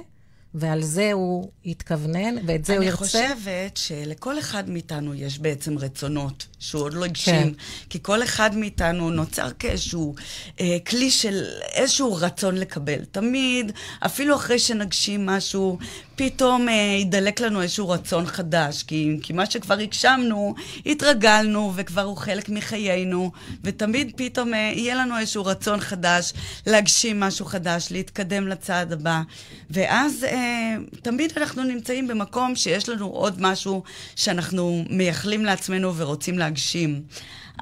ועל 0.54 0.82
זה 0.82 1.12
הוא 1.12 1.50
התכוונן, 1.66 2.34
ואת 2.46 2.64
זה 2.64 2.76
הוא 2.76 2.84
ירצה. 2.84 3.18
אני 3.18 3.28
חושבת 3.34 3.76
שלכל 3.76 4.38
אחד 4.38 4.70
מאיתנו 4.70 5.14
יש 5.14 5.38
בעצם 5.38 5.78
רצונות 5.78 6.46
שהוא 6.58 6.82
עוד 6.82 6.94
לא 6.94 7.04
הגשים, 7.04 7.34
כן. 7.34 7.52
כי 7.90 7.98
כל 8.02 8.22
אחד 8.22 8.56
מאיתנו 8.56 9.10
נוצר 9.10 9.50
כאיזשהו 9.58 10.14
אה, 10.60 10.76
כלי 10.86 11.10
של 11.10 11.44
איזשהו 11.74 12.14
רצון 12.14 12.56
לקבל. 12.56 13.04
תמיד, 13.04 13.72
אפילו 14.00 14.36
אחרי 14.36 14.58
שנגשים 14.58 15.26
משהו, 15.26 15.78
פתאום 16.18 16.68
אה, 16.68 16.74
ידלק 17.00 17.40
לנו 17.40 17.62
איזשהו 17.62 17.88
רצון 17.88 18.26
חדש, 18.26 18.82
כי, 18.82 19.18
כי 19.22 19.32
מה 19.32 19.46
שכבר 19.46 19.78
הגשמנו, 19.78 20.54
התרגלנו, 20.86 21.72
וכבר 21.76 22.02
הוא 22.02 22.16
חלק 22.16 22.48
מחיינו, 22.48 23.30
ותמיד 23.64 24.12
פתאום 24.16 24.54
אה, 24.54 24.58
יהיה 24.58 24.94
לנו 24.94 25.18
איזשהו 25.18 25.44
רצון 25.44 25.80
חדש 25.80 26.32
להגשים 26.66 27.20
משהו 27.20 27.46
חדש, 27.46 27.88
להתקדם 27.90 28.48
לצעד 28.48 28.92
הבא. 28.92 29.22
ואז 29.70 30.24
אה, 30.24 30.76
תמיד 31.02 31.32
אנחנו 31.36 31.62
נמצאים 31.62 32.08
במקום 32.08 32.56
שיש 32.56 32.88
לנו 32.88 33.06
עוד 33.06 33.42
משהו 33.42 33.82
שאנחנו 34.16 34.84
מייחלים 34.90 35.44
לעצמנו 35.44 35.96
ורוצים 35.96 36.38
להגשים. 36.38 37.02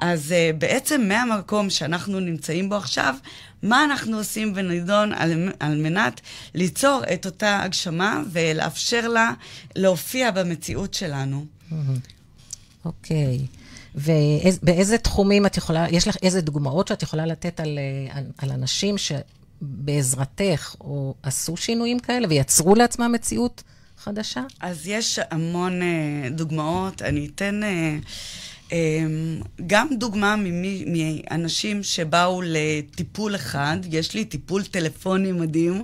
אז 0.01 0.33
uh, 0.33 0.57
בעצם 0.57 1.07
מהמקום 1.07 1.69
שאנחנו 1.69 2.19
נמצאים 2.19 2.69
בו 2.69 2.75
עכשיו, 2.75 3.15
מה 3.63 3.83
אנחנו 3.83 4.17
עושים 4.17 4.53
בנידון 4.53 5.13
על, 5.13 5.51
על 5.59 5.81
מנת 5.81 6.21
ליצור 6.55 7.01
את 7.13 7.25
אותה 7.25 7.59
הגשמה 7.63 8.23
ולאפשר 8.31 9.07
לה 9.07 9.33
להופיע 9.75 10.31
במציאות 10.31 10.93
שלנו. 10.93 11.45
אוקיי. 12.85 13.39
Okay. 13.39 13.57
ובאיזה 13.95 14.97
תחומים 14.97 15.45
את 15.45 15.57
יכולה, 15.57 15.85
יש 15.89 16.07
לך 16.07 16.17
איזה 16.23 16.41
דוגמאות 16.41 16.87
שאת 16.87 17.03
יכולה 17.03 17.25
לתת 17.25 17.59
על, 17.59 17.79
על, 18.11 18.23
על 18.37 18.51
אנשים 18.51 18.95
שבעזרתך 18.97 20.75
או 20.81 21.15
עשו 21.23 21.57
שינויים 21.57 21.99
כאלה 21.99 22.27
ויצרו 22.29 22.75
לעצמם 22.75 23.11
מציאות 23.11 23.63
חדשה? 23.97 24.41
אז 24.59 24.87
יש 24.87 25.19
המון 25.31 25.81
uh, 25.81 26.29
דוגמאות. 26.29 27.01
אני 27.01 27.29
אתן... 27.35 27.61
Uh, 27.63 28.07
גם 29.67 29.87
דוגמה 29.91 30.35
מאנשים 30.87 31.83
שבאו 31.83 32.41
לטיפול 32.45 33.35
אחד, 33.35 33.77
יש 33.91 34.13
לי 34.13 34.25
טיפול 34.25 34.63
טלפוני 34.63 35.31
מדהים 35.31 35.83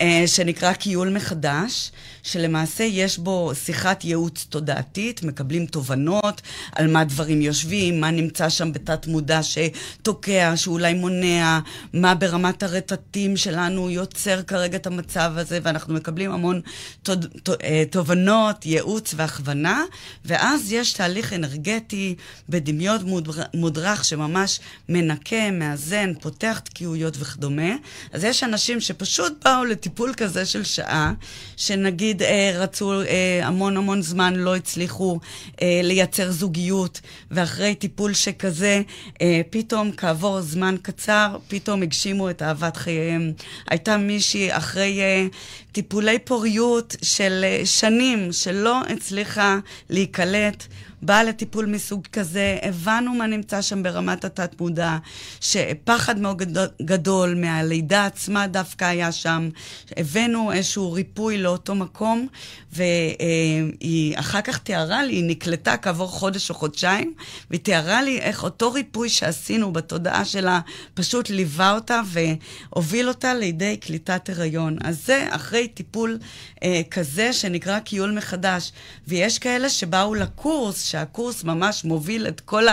אה, 0.00 0.22
שנקרא 0.26 0.72
קיול 0.72 1.08
מחדש, 1.10 1.92
שלמעשה 2.22 2.84
יש 2.84 3.18
בו 3.18 3.52
שיחת 3.54 4.04
ייעוץ 4.04 4.46
תודעתית, 4.48 5.22
מקבלים 5.22 5.66
תובנות 5.66 6.42
על 6.72 6.86
מה 6.92 7.04
דברים 7.04 7.42
יושבים, 7.42 8.00
מה 8.00 8.10
נמצא 8.10 8.48
שם 8.48 8.72
בתת 8.72 9.06
מודע 9.06 9.40
שתוקע, 9.42 10.56
שאולי 10.56 10.94
מונע, 10.94 11.58
מה 11.92 12.14
ברמת 12.14 12.62
הרטטים 12.62 13.36
שלנו 13.36 13.90
יוצר 13.90 14.42
כרגע 14.42 14.76
את 14.76 14.86
המצב 14.86 15.32
הזה, 15.36 15.58
ואנחנו 15.62 15.94
מקבלים 15.94 16.32
המון 16.32 16.60
אה, 17.08 17.82
תובנות, 17.90 18.66
ייעוץ 18.66 19.14
והכוונה, 19.16 19.84
ואז 20.24 20.72
יש 20.72 20.92
תהליך 20.92 21.32
אנרגטי 21.32 22.14
בדמיון 22.48 23.22
מודרך 23.54 24.04
שממש 24.04 24.60
מנקה, 24.88 25.50
מאזן, 25.50 26.12
פותח 26.20 26.60
תקיעויות 26.64 27.16
וכדומה. 27.18 27.72
אז 28.12 28.24
יש 28.24 28.42
אנשים 28.42 28.80
שפשוט 28.80 29.44
באו 29.44 29.64
לטיפול 29.64 30.14
כזה 30.16 30.46
של 30.46 30.64
שעה, 30.64 31.12
שנגיד 31.56 32.11
אה, 32.20 32.52
רצו 32.56 32.92
אה, 33.02 33.40
המון 33.42 33.76
המון 33.76 34.02
זמן, 34.02 34.34
לא 34.34 34.56
הצליחו 34.56 35.18
אה, 35.62 35.80
לייצר 35.82 36.30
זוגיות, 36.30 37.00
ואחרי 37.30 37.74
טיפול 37.74 38.14
שכזה, 38.14 38.82
אה, 39.22 39.40
פתאום 39.50 39.92
כעבור 39.96 40.40
זמן 40.40 40.76
קצר, 40.82 41.36
פתאום 41.48 41.82
הגשימו 41.82 42.30
את 42.30 42.42
אהבת 42.42 42.76
חייהם. 42.76 43.32
הייתה 43.70 43.96
מישהי 43.96 44.56
אחרי 44.56 45.00
אה, 45.00 45.26
טיפולי 45.72 46.18
פוריות 46.18 46.96
של 47.02 47.44
אה, 47.44 47.66
שנים 47.66 48.32
שלא 48.32 48.80
הצליחה 48.88 49.58
להיקלט. 49.90 50.66
באה 51.02 51.24
לטיפול 51.24 51.66
מסוג 51.66 52.06
כזה, 52.12 52.58
הבנו 52.62 53.14
מה 53.14 53.26
נמצא 53.26 53.62
שם 53.62 53.82
ברמת 53.82 54.24
התת-מודע, 54.24 54.96
שפחד 55.40 56.18
מאוד 56.18 56.42
גדול 56.82 57.34
מהלידה 57.34 58.06
עצמה 58.06 58.46
דווקא 58.46 58.84
היה 58.84 59.12
שם. 59.12 59.48
הבאנו 59.96 60.52
איזשהו 60.52 60.92
ריפוי 60.92 61.38
לאותו 61.38 61.74
מקום, 61.74 62.26
והיא 62.72 64.18
אחר 64.18 64.40
כך 64.40 64.58
תיארה 64.58 65.02
לי, 65.02 65.14
היא 65.14 65.24
נקלטה 65.24 65.76
כעבור 65.76 66.08
חודש 66.08 66.50
או 66.50 66.54
חודשיים, 66.54 67.14
והיא 67.50 67.60
תיארה 67.60 68.02
לי 68.02 68.18
איך 68.18 68.44
אותו 68.44 68.72
ריפוי 68.72 69.08
שעשינו 69.08 69.72
בתודעה 69.72 70.24
שלה, 70.24 70.60
פשוט 70.94 71.30
ליווה 71.30 71.74
אותה 71.74 72.00
והוביל 72.06 73.08
אותה 73.08 73.34
לידי 73.34 73.76
קליטת 73.76 74.28
הריון. 74.28 74.76
אז 74.84 75.06
זה 75.06 75.26
אחרי 75.30 75.68
טיפול 75.68 76.18
אה, 76.62 76.80
כזה 76.90 77.32
שנקרא 77.32 77.78
קיול 77.78 78.10
מחדש. 78.10 78.72
ויש 79.08 79.38
כאלה 79.38 79.68
שבאו 79.68 80.14
לקורס, 80.14 80.91
שהקורס 80.92 81.44
ממש 81.44 81.84
מוביל 81.84 82.28
את 82.28 82.40
כל 82.40 82.64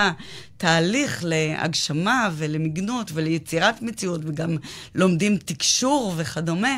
תהליך 0.58 1.24
להגשמה 1.26 2.30
ולמגנות 2.34 3.12
וליצירת 3.14 3.82
מציאות, 3.82 4.22
וגם 4.24 4.58
לומדים 4.96 5.38
תקשור 5.38 6.14
וכדומה, 6.18 6.78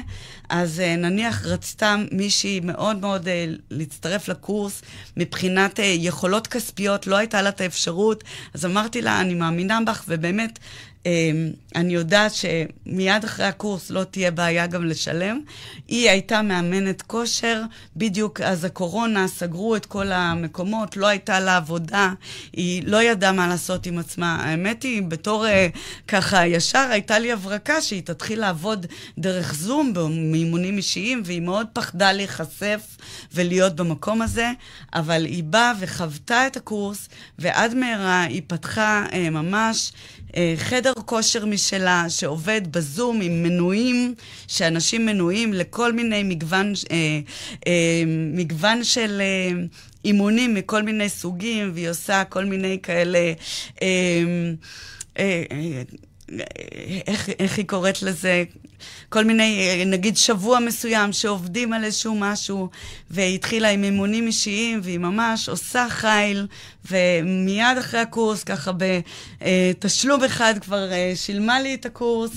אז 0.49 0.79
אה, 0.79 0.95
נניח 0.95 1.45
רצתה 1.45 1.95
מישהי 2.11 2.59
מאוד 2.59 2.97
מאוד 2.97 3.27
אה, 3.27 3.45
להצטרף 3.69 4.27
לקורס 4.27 4.81
מבחינת 5.17 5.79
אה, 5.79 5.85
יכולות 5.85 6.47
כספיות, 6.47 7.07
לא 7.07 7.15
הייתה 7.15 7.41
לה 7.41 7.49
את 7.49 7.61
האפשרות, 7.61 8.23
אז 8.53 8.65
אמרתי 8.65 9.01
לה, 9.01 9.21
אני 9.21 9.33
מאמינה 9.33 9.79
בך, 9.87 10.03
ובאמת, 10.07 10.59
אמ, 10.59 10.90
אני 11.75 11.93
יודעת 11.93 12.31
שמיד 12.33 13.23
אחרי 13.23 13.45
הקורס 13.45 13.89
לא 13.89 14.03
תהיה 14.03 14.31
בעיה 14.31 14.67
גם 14.67 14.85
לשלם. 14.85 15.39
היא 15.87 16.09
הייתה 16.09 16.41
מאמנת 16.41 17.01
כושר, 17.01 17.61
בדיוק 17.95 18.41
אז 18.41 18.65
הקורונה, 18.65 19.27
סגרו 19.27 19.75
את 19.75 19.85
כל 19.85 20.11
המקומות, 20.11 20.97
לא 20.97 21.07
הייתה 21.07 21.39
לה 21.39 21.57
עבודה, 21.57 22.13
היא 22.53 22.83
לא 22.85 23.03
ידעה 23.03 23.31
מה 23.31 23.47
לעשות 23.47 23.85
עם 23.85 23.99
עצמה. 23.99 24.35
האמת 24.43 24.83
היא, 24.83 25.03
בתור 25.03 25.47
אה, 25.47 25.67
ככה 26.07 26.47
ישר, 26.47 26.87
הייתה 26.91 27.19
לי 27.19 27.31
הברקה 27.31 27.81
שהיא 27.81 28.01
תתחיל 28.03 28.39
לעבוד 28.39 28.85
דרך 29.17 29.53
זום 29.53 29.93
באימונים 29.93 30.77
אישיים, 30.77 31.21
והיא 31.25 31.41
מאוד 31.41 31.67
פחדה 31.73 32.11
להיחשף 32.11 32.97
ולהיות 33.33 33.75
במקום 33.75 34.21
הזה, 34.21 34.51
אבל 34.93 35.25
היא 35.25 35.43
באה 35.43 35.73
וחוותה 35.79 36.47
את 36.47 36.57
הקורס, 36.57 37.09
ועד 37.39 37.75
מהרה 37.75 38.23
היא 38.23 38.41
פתחה 38.47 39.05
אה, 39.13 39.29
ממש... 39.29 39.91
אה, 40.35 40.53
חדר 40.57 40.93
כושר 41.05 41.45
משלה, 41.45 42.05
שעובד 42.09 42.61
בזום 42.71 43.21
עם 43.21 43.43
מנויים, 43.43 44.15
שאנשים 44.47 45.05
מנויים 45.05 45.53
לכל 45.53 45.93
מיני 45.93 46.23
מגוון, 46.23 46.73
אה, 46.91 47.19
אה, 47.67 48.03
מגוון 48.07 48.83
של... 48.83 49.21
אה, 49.21 49.51
אימונים 50.05 50.53
מכל 50.53 50.83
מיני 50.83 51.09
סוגים, 51.09 51.71
והיא 51.73 51.89
עושה 51.89 52.23
כל 52.23 52.45
מיני 52.45 52.79
כאלה, 52.83 53.33
אה, 53.81 54.23
אה, 55.19 55.43
אה, 55.51 55.81
איך, 57.07 57.29
איך 57.39 57.57
היא 57.57 57.67
קוראת 57.67 58.01
לזה? 58.01 58.43
כל 59.09 59.25
מיני, 59.25 59.67
אה, 59.69 59.85
נגיד 59.85 60.17
שבוע 60.17 60.59
מסוים 60.59 61.13
שעובדים 61.13 61.73
על 61.73 61.83
איזשהו 61.83 62.15
משהו, 62.15 62.69
והיא 63.09 63.35
התחילה 63.35 63.69
עם 63.69 63.83
אימונים 63.83 64.27
אישיים, 64.27 64.79
והיא 64.83 64.99
ממש 64.99 65.49
עושה 65.49 65.87
חיל, 65.89 66.47
ומיד 66.91 67.77
אחרי 67.79 67.99
הקורס, 67.99 68.43
ככה 68.43 68.71
בתשלום 69.41 70.23
אחד 70.23 70.53
כבר 70.61 70.91
אה, 70.91 71.11
שילמה 71.15 71.59
לי 71.59 71.73
את 71.73 71.85
הקורס, 71.85 72.31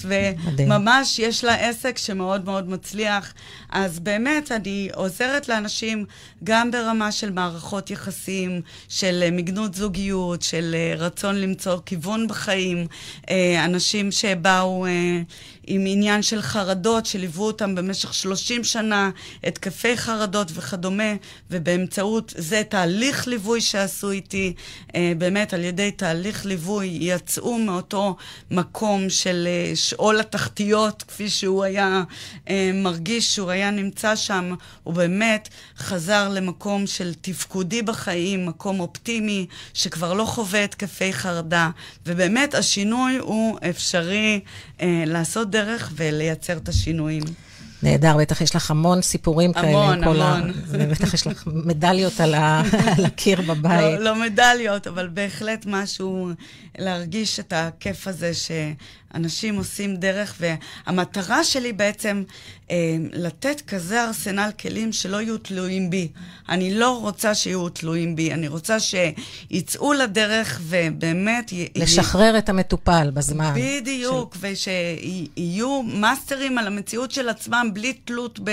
וממש 0.58 1.18
יש 1.18 1.44
לה 1.44 1.54
עסק 1.54 1.98
שמאוד 1.98 2.44
מאוד 2.44 2.68
מצליח. 2.68 3.34
אז 3.70 3.98
באמת, 3.98 4.52
אני 4.52 4.88
עוזרת 4.94 5.48
לאנשים 5.48 6.04
גם 6.44 6.70
ברמה 6.70 7.12
של 7.12 7.30
מערכות 7.30 7.90
יחסים, 7.90 8.60
של 8.88 9.20
אה, 9.22 9.30
מגנות 9.30 9.74
זוגיות, 9.74 10.42
של 10.42 10.76
רצון 10.98 11.36
למצוא 11.36 11.78
כיוון 11.86 12.28
בחיים. 12.28 12.86
אנשים 13.64 14.10
שבאו 14.12 14.86
עם 15.66 15.84
עניין 15.86 16.22
של 16.22 16.42
חרדות, 16.42 17.06
שליוו 17.06 17.44
אותם 17.44 17.74
במשך 17.74 18.14
30 18.14 18.64
שנה, 18.64 19.10
התקפי 19.44 19.96
חרדות 19.96 20.50
וכדומה, 20.54 21.12
ובאמצעות 21.50 22.34
זה 22.36 22.62
תהליך 22.68 23.26
ליווי 23.26 23.60
שעשו 23.60 24.10
איתי, 24.10 24.54
אה, 24.94 25.12
באמת 25.18 25.54
על 25.54 25.64
ידי 25.64 25.90
תהליך 25.90 26.46
ליווי 26.46 26.98
יצאו 27.00 27.58
מאותו 27.58 28.16
מקום 28.50 29.10
של 29.10 29.48
אה, 29.50 29.76
שאול 29.76 30.20
התחתיות, 30.20 31.02
כפי 31.08 31.28
שהוא 31.28 31.64
היה 31.64 32.02
אה, 32.48 32.70
מרגיש 32.74 33.34
שהוא 33.34 33.50
היה 33.50 33.70
נמצא 33.70 34.16
שם, 34.16 34.54
הוא 34.82 34.94
באמת 34.94 35.48
חזר 35.78 36.28
למקום 36.28 36.86
של 36.86 37.14
תפקודי 37.20 37.82
בחיים, 37.82 38.46
מקום 38.46 38.80
אופטימי, 38.80 39.46
שכבר 39.74 40.12
לא 40.12 40.24
חווה 40.24 40.64
התקפי 40.64 41.12
חרדה, 41.12 41.70
ובאמת 42.06 42.54
השינוי 42.54 43.16
הוא 43.16 43.58
אפשרי 43.70 44.40
אה, 44.80 45.04
לעשות 45.06 45.50
דרך 45.54 45.92
ולייצר 45.96 46.56
את 46.56 46.68
השינויים. 46.68 47.22
נהדר, 47.82 48.16
בטח 48.16 48.40
יש 48.40 48.56
לך 48.56 48.70
המון 48.70 49.02
סיפורים 49.02 49.52
כאלה. 49.52 49.68
המון, 49.68 50.04
המון. 50.04 50.52
ובטח 50.68 51.14
יש 51.14 51.26
לך 51.26 51.42
מדליות 51.46 52.20
על, 52.20 52.34
ה... 52.34 52.62
על 52.98 53.04
הקיר 53.04 53.40
בבית. 53.40 53.98
לא, 53.98 54.04
לא 54.04 54.14
מדליות, 54.20 54.86
אבל 54.86 55.08
בהחלט 55.08 55.66
משהו 55.66 56.30
להרגיש 56.78 57.40
את 57.40 57.52
הכיף 57.56 58.08
הזה 58.08 58.34
שאנשים 59.14 59.56
עושים 59.56 59.96
דרך, 59.96 60.34
והמטרה 60.40 61.44
שלי 61.44 61.72
בעצם 61.72 62.22
אה, 62.70 62.96
לתת 63.12 63.60
כזה 63.66 64.04
ארסנל 64.04 64.50
כלים 64.60 64.92
שלא 64.92 65.20
יהיו 65.20 65.38
תלויים 65.38 65.90
בי. 65.90 66.08
אני 66.48 66.74
לא 66.74 67.00
רוצה 67.00 67.34
שיהיו 67.34 67.68
תלויים 67.68 68.16
בי, 68.16 68.32
אני 68.32 68.48
רוצה 68.48 68.76
שיצאו 68.80 69.92
לדרך 69.92 70.60
ובאמת... 70.62 71.52
לשחרר 71.74 72.34
י... 72.34 72.38
את 72.38 72.48
המטופל 72.48 73.10
בזמן. 73.14 73.54
בדיוק, 73.56 74.36
של... 74.54 74.70
ושיהיו 75.36 75.82
מאסטרים 75.82 76.58
על 76.58 76.66
המציאות 76.66 77.10
של 77.10 77.28
עצמם 77.28 77.70
בלי 77.72 77.92
תלות 77.92 78.40
ב... 78.44 78.50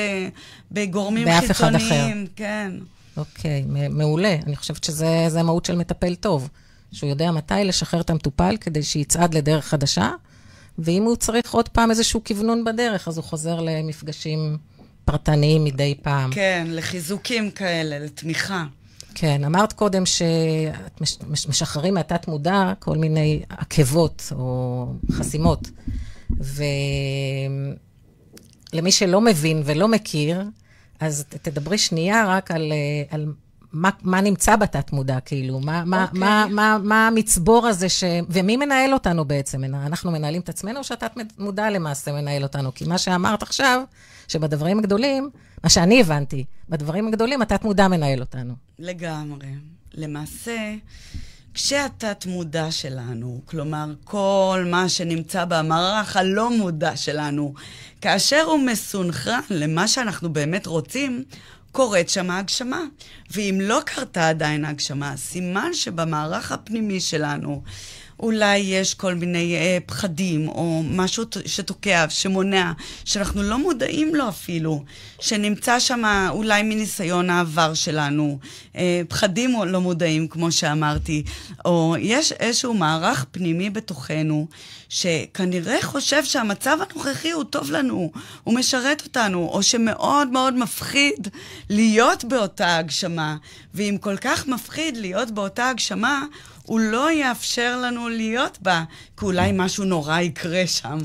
בגורמים 0.72 1.26
באף 1.26 1.44
חיצוניים. 1.48 1.74
באף 1.74 1.88
אחד 1.88 1.96
אחר. 1.96 2.32
כן. 2.36 2.72
אוקיי, 3.18 3.64
מעולה. 3.90 4.36
אני 4.48 4.56
חושבת 4.56 4.84
שזה 4.84 5.40
המהות 5.40 5.66
של 5.66 5.76
מטפל 5.76 6.16
טוב. 6.16 6.50
שהוא 6.92 7.10
יודע 7.10 7.32
מתי 7.32 7.54
לשחרר 7.64 8.02
את 8.02 8.10
המטופל 8.10 8.58
כדי 8.62 8.84
שיצעד 8.84 9.34
לדרך 9.34 9.66
חדשה, 9.66 10.10
ואם 10.80 11.04
הוא 11.04 11.16
צריך 11.16 11.54
עוד 11.54 11.70
פעם 11.70 11.92
איזשהו 11.92 12.24
כוונון 12.24 12.64
בדרך, 12.64 13.08
אז 13.08 13.18
הוא 13.18 13.24
חוזר 13.24 13.62
למפגשים 13.62 14.58
פרטניים 15.06 15.64
מדי 15.64 15.96
פעם. 16.02 16.32
כן, 16.32 16.68
לחיזוקים 16.70 17.52
כאלה, 17.52 18.00
לתמיכה. 18.00 18.66
כן, 19.16 19.44
אמרת 19.44 19.74
קודם 19.74 20.06
שאת 20.06 21.02
משחררים 21.50 21.94
מהתת-מודע 21.94 22.74
כל 22.80 22.98
מיני 22.98 23.42
עקבות 23.50 24.34
או 24.36 24.86
חסימות. 25.12 25.68
ולמי 28.74 28.92
שלא 28.92 29.22
מבין 29.22 29.62
ולא 29.66 29.88
מכיר, 29.88 30.44
אז 31.00 31.26
תדברי 31.42 31.78
שנייה 31.78 32.26
רק 32.28 32.52
על, 32.52 32.74
על 33.10 33.34
מה, 33.74 33.90
מה 34.02 34.22
נמצא 34.22 34.56
בתת-מודע, 34.56 35.20
כאילו? 35.20 35.60
מה, 35.60 35.84
מה, 35.86 36.06
okay. 36.06 36.18
מה, 36.18 36.46
מה, 36.50 36.78
מה 36.84 37.08
המצבור 37.08 37.68
הזה 37.68 37.90
ש... 37.90 38.04
ומי 38.30 38.58
מנהל 38.58 38.94
אותנו 38.94 39.26
בעצם? 39.26 39.64
אנחנו 39.64 40.12
מנהלים 40.12 40.42
את 40.42 40.50
עצמנו, 40.50 40.80
או 40.80 40.84
שהתת-מודע 40.84 41.70
למעשה 41.70 42.12
מנהל 42.12 42.44
אותנו? 42.44 42.74
כי 42.74 42.86
מה 42.86 42.98
שאמרת 42.98 43.42
עכשיו, 43.44 43.82
שבדברים 44.28 44.80
הגדולים, 44.80 45.30
מה 45.64 45.70
שאני 45.70 46.02
הבנתי, 46.02 46.46
בדברים 46.70 47.08
הגדולים 47.08 47.42
התת-מודע 47.42 47.88
מנהל 47.88 48.20
אותנו. 48.20 48.54
לגמרי. 48.80 49.48
למעשה, 49.94 50.76
כשהתת-מודע 51.54 52.72
שלנו, 52.72 53.42
כלומר, 53.46 53.94
כל 54.04 54.66
מה 54.72 54.90
שנמצא 54.90 55.46
במערך 55.46 56.18
הלא 56.18 56.58
מודע 56.58 56.96
שלנו, 56.96 57.54
כאשר 58.02 58.42
הוא 58.42 58.60
מסונכרן 58.60 59.42
למה 59.50 59.88
שאנחנו 59.88 60.34
באמת 60.34 60.68
רוצים, 60.68 61.24
קורית 61.72 62.10
שם 62.10 62.32
ההגשמה. 62.32 62.82
ואם 63.32 63.58
לא 63.62 63.80
קרתה 63.86 64.30
עדיין 64.30 64.66
ההגשמה, 64.66 65.18
סימן 65.18 65.74
שבמערך 65.74 66.52
הפנימי 66.52 67.00
שלנו 67.00 67.64
אולי 68.22 68.58
יש 68.58 68.94
כל 68.94 69.14
מיני 69.14 69.56
אה, 69.56 69.78
פחדים, 69.86 70.48
או 70.48 70.84
משהו 70.86 71.24
שתוקע, 71.46 72.06
שמונע, 72.10 72.72
שאנחנו 73.06 73.44
לא 73.44 73.60
מודעים 73.60 74.16
לו 74.16 74.30
אפילו, 74.30 74.84
שנמצא 75.20 75.80
שם 75.80 76.28
אולי 76.30 76.64
מניסיון 76.64 77.30
העבר 77.30 77.74
שלנו, 77.74 78.40
אה, 78.76 79.02
פחדים 79.08 79.56
לא 79.66 79.82
מודעים, 79.82 80.28
כמו 80.28 80.52
שאמרתי, 80.52 81.24
או 81.66 81.96
יש 82.00 82.32
איזשהו 82.32 82.74
מערך 82.74 83.26
פנימי 83.32 83.70
בתוכנו, 83.70 84.48
שכנראה 84.90 85.82
חושב 85.82 86.26
שהמצב 86.26 86.78
הנוכחי 86.82 87.32
הוא 87.32 87.44
טוב 87.44 87.72
לנו, 87.72 88.12
הוא 88.44 88.56
משרת 88.56 89.02
אותנו, 89.06 89.50
או 89.52 89.64
שמאוד 89.64 90.28
מאוד 90.28 90.54
מפחיד 90.54 91.28
להיות 91.70 92.26
באותה 92.26 92.78
הגשמה, 92.78 93.36
ואם 93.74 93.98
כל 94.02 94.18
כך 94.18 94.48
מפחיד 94.48 94.98
להיות 94.98 95.32
באותה 95.32 95.70
הגשמה, 95.70 96.26
הוא 96.72 96.80
לא 96.80 97.12
יאפשר 97.12 97.78
לנו 97.82 98.10
להיות 98.10 98.58
בה, 98.62 98.84
כי 99.18 99.26
אולי 99.26 99.52
משהו 99.54 99.84
נורא 99.84 100.20
יקרה 100.20 100.68
שם. 100.68 100.98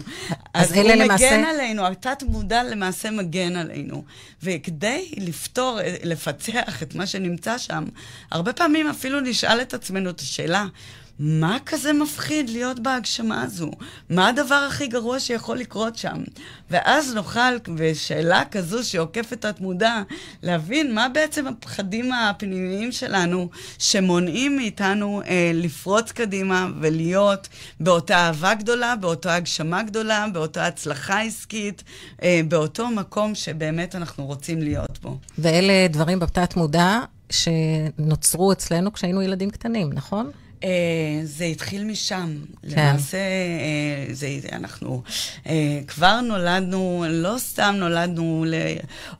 אז, 0.55 0.71
אז 0.71 0.73
הוא 0.73 0.85
מגן 0.85 0.99
למעשה... 0.99 1.51
עלינו, 1.51 1.87
התת-מודע 1.87 2.65
למעשה 2.65 3.11
מגן 3.11 3.57
עלינו. 3.57 4.05
וכדי 4.43 5.15
לפתור, 5.17 5.81
לפצח 6.05 6.83
את 6.83 6.95
מה 6.95 7.07
שנמצא 7.07 7.59
שם, 7.59 7.85
הרבה 8.31 8.53
פעמים 8.53 8.89
אפילו 8.89 9.21
נשאל 9.21 9.61
את 9.61 9.75
עצמנו 9.75 10.11
את 10.11 10.21
השאלה, 10.21 10.67
מה 11.19 11.57
כזה 11.67 11.93
מפחיד 11.93 12.51
להיות 12.51 12.81
בהגשמה 12.81 13.43
הזו? 13.43 13.71
מה 14.11 14.29
הדבר 14.29 14.55
הכי 14.69 14.87
גרוע 14.87 15.21
שיכול 15.21 15.57
לקרות 15.57 15.97
שם? 15.97 16.25
ואז 16.71 17.15
נוכל, 17.15 17.59
בשאלה 17.75 18.43
כזו 18.51 18.89
שעוקפת 18.89 19.45
את 19.45 19.61
מודע, 19.61 20.03
להבין 20.43 20.95
מה 20.95 21.09
בעצם 21.09 21.47
הפחדים 21.47 22.13
הפנימיים 22.13 22.93
שלנו 22.93 23.49
שמונעים 23.79 24.57
מאיתנו 24.57 25.23
אה, 25.27 25.51
לפרוץ 25.55 26.13
קדימה 26.13 26.67
ולהיות 26.81 27.49
באותה 27.81 28.17
אהבה 28.17 28.55
גדולה, 28.55 28.97
באותה 28.97 29.35
הגשמה 29.35 29.83
גדולה, 29.83 30.27
באותה 30.33 30.67
הצלחה 30.67 31.21
עסקית, 31.21 31.85
אה, 32.23 32.41
באותו 32.49 32.89
מקום 32.89 33.35
שבאמת 33.35 33.95
אנחנו 33.95 34.27
רוצים 34.27 34.63
להיות 34.63 34.99
בו. 35.03 35.19
ואלה 35.39 35.89
דברים 35.89 36.19
בתת 36.19 36.57
מודע 36.57 37.01
שנוצרו 37.31 38.53
אצלנו 38.53 38.93
כשהיינו 38.93 39.23
ילדים 39.23 39.51
קטנים, 39.51 39.93
נכון? 39.93 40.31
אה, 40.65 40.69
זה 41.25 41.45
התחיל 41.45 41.85
משם. 41.85 42.37
כן. 42.63 42.69
למעשה, 42.69 43.19
אה, 43.19 44.15
זה, 44.15 44.29
אנחנו 44.53 45.03
אה, 45.47 45.81
כבר 45.87 46.21
נולדנו, 46.21 47.05
לא 47.09 47.35
סתם 47.39 47.75
נולדנו 47.79 48.45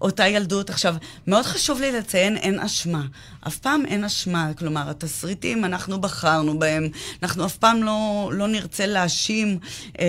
לאותה 0.01 0.29
ילדות. 0.29 0.71
עכשיו, 0.71 0.95
מאוד 1.27 1.45
חשוב 1.45 1.81
לי 1.81 1.93
לציין, 1.93 2.37
אין 2.37 2.61
אשמה. 2.61 3.03
אף 3.47 3.57
פעם 3.57 3.87
אין 3.87 4.05
אשמה. 4.05 4.51
כלומר, 4.59 4.91
התסריטים, 4.91 5.65
אנחנו 5.65 6.01
בחרנו 6.01 6.59
בהם. 6.59 6.89
אנחנו 7.23 7.47
אף 7.47 7.57
פעם 7.57 7.83
לא, 7.83 8.31
לא 8.35 8.49
נרצה 8.49 8.87
להאשים 8.87 9.59
אה, 10.01 10.05
אה, 10.05 10.07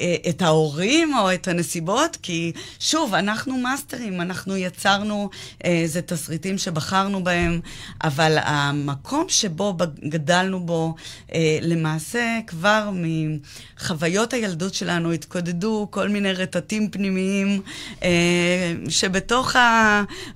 אה, 0.00 0.30
את 0.30 0.42
ההורים 0.42 1.14
או 1.14 1.34
את 1.34 1.48
הנסיבות, 1.48 2.18
כי 2.22 2.52
שוב, 2.80 3.14
אנחנו 3.14 3.58
מאסטרים, 3.58 4.20
אנחנו 4.20 4.56
יצרנו, 4.56 5.30
אה, 5.64 5.82
זה 5.86 6.02
תסריטים 6.02 6.58
שבחרנו 6.58 7.24
בהם, 7.24 7.60
אבל 8.04 8.36
המקום 8.40 9.24
שבו 9.28 9.76
גדלנו 10.08 10.63
בו, 10.66 10.94
אה, 11.34 11.58
למעשה 11.62 12.38
כבר 12.46 12.90
מחוויות 12.94 14.32
הילדות 14.32 14.74
שלנו 14.74 15.12
התקודדו 15.12 15.88
כל 15.90 16.08
מיני 16.08 16.32
רטטים 16.32 16.90
פנימיים 16.90 17.62
אה, 18.02 18.72
שבתוך 18.88 19.56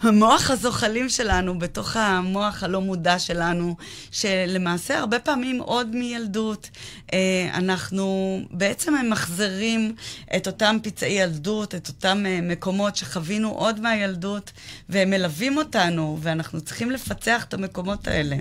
המוח 0.02 0.50
הזוחלים 0.50 1.08
שלנו, 1.08 1.58
בתוך 1.58 1.96
המוח 1.96 2.62
הלא 2.62 2.80
מודע 2.80 3.18
שלנו, 3.18 3.76
שלמעשה 4.10 4.98
הרבה 4.98 5.18
פעמים 5.18 5.58
עוד 5.60 5.96
מילדות 5.96 6.70
אה, 7.12 7.50
אנחנו 7.54 8.38
בעצם 8.50 8.94
ממחזרים 8.94 9.94
את 10.36 10.46
אותם 10.46 10.76
פצעי 10.82 11.12
ילדות, 11.12 11.74
את 11.74 11.88
אותם 11.88 12.24
מקומות 12.42 12.96
שחווינו 12.96 13.50
עוד 13.50 13.80
מהילדות, 13.80 14.52
והם 14.88 15.10
מלווים 15.10 15.58
אותנו, 15.58 16.18
ואנחנו 16.20 16.60
צריכים 16.60 16.90
לפצח 16.90 17.44
את 17.44 17.54
המקומות 17.54 18.08
האלה. 18.08 18.36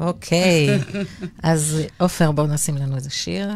אוקיי, 0.00 0.68
אז 1.42 1.80
עופר, 1.98 2.32
בואו 2.32 2.46
נשים 2.46 2.76
לנו 2.76 2.96
איזה 2.96 3.10
שיר. 3.10 3.48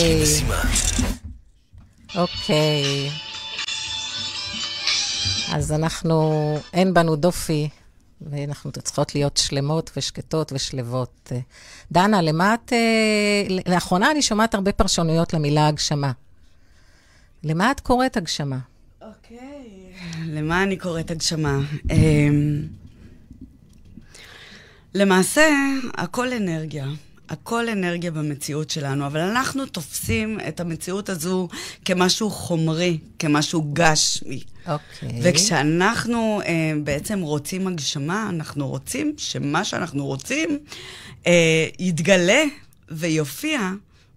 אוקיי. 0.00 0.24
אוקיי. 2.16 3.10
אז 5.52 5.72
אנחנו, 5.72 6.58
אין 6.72 6.94
בנו 6.94 7.16
דופי, 7.16 7.68
ואנחנו 8.20 8.72
צריכות 8.72 9.14
להיות 9.14 9.36
שלמות 9.36 9.90
ושקטות 9.96 10.52
ושלוות. 10.52 11.32
אה, 11.32 11.40
דנה, 11.92 12.22
למה 12.22 12.54
את... 12.54 12.72
אה, 12.72 13.56
לאחרונה 13.66 14.10
אני 14.10 14.22
שומעת 14.22 14.54
הרבה 14.54 14.72
פרשנויות 14.72 15.34
למילה 15.34 15.68
הגשמה. 15.68 16.12
למה 17.44 17.70
את 17.70 17.80
קוראת 17.80 18.16
הגשמה? 18.16 18.58
אוקיי. 19.02 19.92
למה 20.24 20.62
אני 20.62 20.76
קוראת 20.76 21.10
הגשמה? 21.10 21.58
אמ, 21.90 22.62
למעשה, 24.94 25.48
הכל 25.94 26.32
אנרגיה. 26.32 26.86
הכל 27.30 27.68
אנרגיה 27.68 28.10
במציאות 28.10 28.70
שלנו, 28.70 29.06
אבל 29.06 29.20
אנחנו 29.20 29.66
תופסים 29.66 30.38
את 30.48 30.60
המציאות 30.60 31.08
הזו 31.08 31.48
כמשהו 31.84 32.30
חומרי, 32.30 32.98
כמשהו 33.18 33.70
גשמי. 33.72 34.42
אוקיי. 34.66 35.20
וכשאנחנו 35.22 36.40
אה, 36.46 36.72
בעצם 36.84 37.20
רוצים 37.20 37.66
הגשמה, 37.66 38.26
אנחנו 38.28 38.68
רוצים 38.68 39.14
שמה 39.16 39.64
שאנחנו 39.64 40.06
רוצים 40.06 40.58
אה, 41.26 41.66
יתגלה 41.78 42.42
ויופיע 42.88 43.70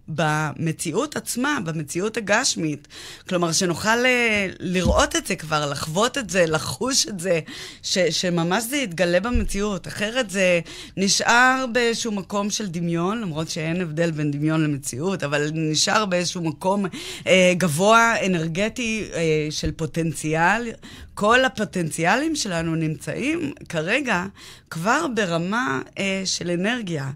במציאות 0.07 1.15
עצמה, 1.15 1.57
במציאות 1.65 2.17
הגשמית. 2.17 2.87
כלומר, 3.29 3.51
שנוכל 3.51 4.05
אה, 4.05 4.47
לראות 4.59 5.15
את 5.15 5.27
זה 5.27 5.35
כבר, 5.35 5.69
לחוות 5.71 6.17
את 6.17 6.29
זה, 6.29 6.45
לחוש 6.45 7.07
את 7.07 7.19
זה, 7.19 7.39
ש, 7.83 7.97
שממש 7.97 8.63
זה 8.63 8.77
יתגלה 8.77 9.19
במציאות. 9.19 9.87
אחרת 9.87 10.29
זה 10.29 10.59
נשאר 10.97 11.65
באיזשהו 11.73 12.11
מקום 12.11 12.49
של 12.49 12.67
דמיון, 12.67 13.21
למרות 13.21 13.49
שאין 13.49 13.81
הבדל 13.81 14.11
בין 14.11 14.31
דמיון 14.31 14.63
למציאות, 14.63 15.23
אבל 15.23 15.51
נשאר 15.53 16.05
באיזשהו 16.05 16.41
מקום 16.41 16.85
אה, 17.27 17.53
גבוה, 17.57 18.25
אנרגטי, 18.25 19.09
אה, 19.13 19.47
של 19.49 19.71
פוטנציאל. 19.71 20.71
כל 21.13 21.45
הפוטנציאלים 21.45 22.35
שלנו 22.35 22.75
נמצאים 22.75 23.53
כרגע 23.69 24.25
כבר 24.69 25.05
ברמה 25.15 25.81
אה, 25.99 26.21
של 26.25 26.49
אנרגיה. 26.49 27.11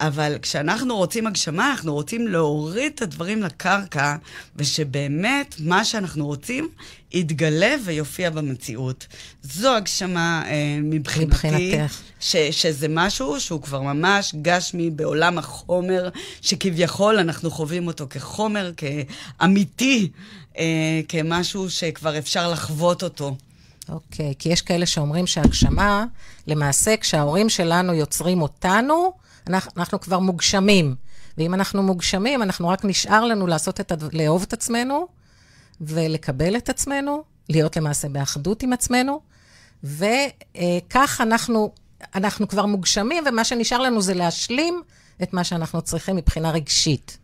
אבל 0.00 0.38
כשאנחנו 0.42 0.96
רוצים 0.96 1.26
הגשמה, 1.26 1.70
אנחנו 1.70 1.94
רוצים 1.94 2.28
להוריד 2.28 2.92
את 2.94 3.02
הדברים 3.02 3.42
לקרקע, 3.42 4.16
ושבאמת 4.56 5.54
מה 5.58 5.84
שאנחנו 5.84 6.26
רוצים 6.26 6.68
יתגלה 7.12 7.74
ויופיע 7.84 8.30
במציאות. 8.30 9.06
זו 9.42 9.76
הגשמה 9.76 10.42
אה, 10.46 10.78
מבחינתי. 10.82 11.26
מבחינתך. 11.26 12.00
ש, 12.20 12.36
שזה 12.36 12.86
משהו 12.90 13.40
שהוא 13.40 13.62
כבר 13.62 13.80
ממש 13.82 14.34
גשמי 14.42 14.90
בעולם 14.90 15.38
החומר, 15.38 16.08
שכביכול 16.42 17.18
אנחנו 17.18 17.50
חווים 17.50 17.86
אותו 17.86 18.06
כחומר, 18.10 18.72
כאמיתי, 18.76 20.08
אה, 20.58 21.00
כמשהו 21.08 21.70
שכבר 21.70 22.18
אפשר 22.18 22.50
לחוות 22.50 23.02
אותו. 23.02 23.36
אוקיי, 23.88 24.34
כי 24.38 24.48
יש 24.48 24.62
כאלה 24.62 24.86
שאומרים 24.86 25.26
שהגשמה, 25.26 26.04
למעשה, 26.46 26.96
כשההורים 26.96 27.48
שלנו 27.48 27.94
יוצרים 27.94 28.42
אותנו, 28.42 29.12
אנחנו, 29.46 29.72
אנחנו 29.76 30.00
כבר 30.00 30.18
מוגשמים. 30.18 30.94
ואם 31.38 31.54
אנחנו 31.54 31.82
מוגשמים, 31.82 32.42
אנחנו 32.42 32.68
רק 32.68 32.84
נשאר 32.84 33.24
לנו 33.24 33.46
לעשות 33.46 33.80
את, 33.80 33.92
הדבר- 33.92 34.08
לאהוב 34.12 34.42
את 34.42 34.52
עצמנו, 34.52 35.06
ולקבל 35.80 36.56
את 36.56 36.68
עצמנו, 36.68 37.22
להיות 37.48 37.76
למעשה 37.76 38.08
באחדות 38.08 38.62
עם 38.62 38.72
עצמנו, 38.72 39.20
וכך 39.84 41.20
אנחנו, 41.20 41.72
אנחנו 42.14 42.48
כבר 42.48 42.66
מוגשמים, 42.66 43.24
ומה 43.26 43.44
שנשאר 43.44 43.78
לנו 43.78 44.02
זה 44.02 44.14
להשלים 44.14 44.82
את 45.22 45.32
מה 45.32 45.44
שאנחנו 45.44 45.82
צריכים 45.82 46.16
מבחינה 46.16 46.50
רגשית. 46.50 47.18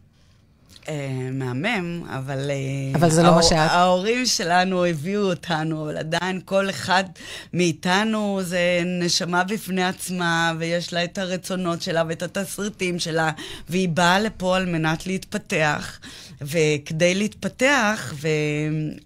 אה, 0.88 1.28
מהמם, 1.32 2.02
אבל... 2.08 2.50
אה, 2.50 2.98
אבל 2.98 3.10
זה 3.10 3.22
לא 3.22 3.34
מה 3.34 3.42
שאת. 3.42 3.58
ההורים 3.58 4.26
שלנו 4.26 4.84
הביאו 4.84 5.22
אותנו, 5.22 5.84
אבל 5.84 5.96
עדיין 5.96 6.40
כל 6.44 6.70
אחד 6.70 7.04
מאיתנו 7.52 8.40
זה 8.42 8.82
נשמה 8.84 9.44
בפני 9.44 9.84
עצמה, 9.84 10.52
ויש 10.58 10.92
לה 10.92 11.04
את 11.04 11.18
הרצונות 11.18 11.82
שלה 11.82 12.02
ואת 12.08 12.22
התסריטים 12.22 12.98
שלה, 12.98 13.30
והיא 13.68 13.88
באה 13.88 14.20
לפה 14.20 14.56
על 14.56 14.66
מנת 14.66 15.06
להתפתח. 15.06 15.98
וכדי 16.44 17.14
להתפתח 17.14 18.14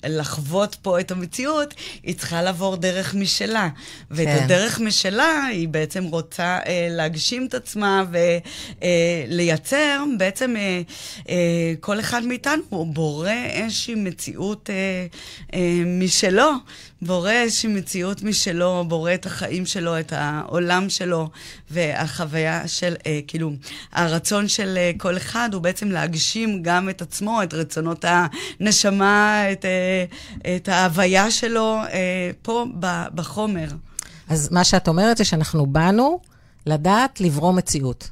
ולחוות 0.05 0.77
פה 0.83 1.01
את 1.01 1.11
המציאות, 1.11 1.75
היא 2.03 2.15
צריכה 2.15 2.43
לעבור 2.43 2.77
דרך 2.77 3.15
משלה. 3.15 3.69
ואת 4.11 4.27
כן. 4.27 4.45
הדרך 4.45 4.81
משלה, 4.81 5.47
היא 5.51 5.69
בעצם 5.69 6.05
רוצה 6.05 6.59
אה, 6.67 6.89
להגשים 6.91 7.47
את 7.47 7.55
עצמה 7.55 8.05
ולייצר, 8.81 10.05
בעצם 10.19 10.57
אה, 10.57 10.81
אה, 11.29 11.75
כל 11.81 12.01
אחד 12.01 12.25
מאיתנו 12.25 12.63
בורא 12.93 13.31
איזושהי 13.31 13.95
מציאות 13.95 14.71
אה, 14.71 15.07
אה, 15.55 15.83
משלו, 15.87 16.51
בורא 17.03 17.31
איזושהי 17.31 17.69
מציאות 17.69 18.23
משלו, 18.23 18.85
בורא 18.89 19.15
את 19.15 19.27
החיים 19.27 19.67
שלו, 19.67 20.01
את 20.01 20.13
העולם 20.13 20.91
שלו, 20.91 21.31
והחוויה 21.71 22.69
של, 22.69 22.95
אה, 23.07 23.21
כאילו, 23.27 23.51
הרצון 23.93 24.49
של 24.49 24.75
אה, 24.77 24.91
כל 24.99 25.17
אחד 25.17 25.51
הוא 25.53 25.63
בעצם 25.63 25.91
להגשים 25.91 26.63
גם 26.63 26.89
את 26.89 27.03
עצמו, 27.03 27.43
את 27.43 27.55
רצונות 27.55 28.05
הנשמה, 28.09 29.43
את, 29.53 29.65
אה, 29.65 30.05
את 30.57 30.69
ההוויה 30.69 31.31
שלו 31.31 31.77
אה, 31.93 32.31
פה 32.43 32.67
ב- 32.81 33.07
בחומר. 33.15 33.69
אז 34.29 34.49
מה 34.53 34.65
שאת 34.65 34.89
אומרת 34.89 35.17
זה 35.17 35.25
שאנחנו 35.25 35.67
באנו 35.67 36.21
לדעת 36.67 37.21
לברוא 37.21 37.53
מציאות. 37.53 38.11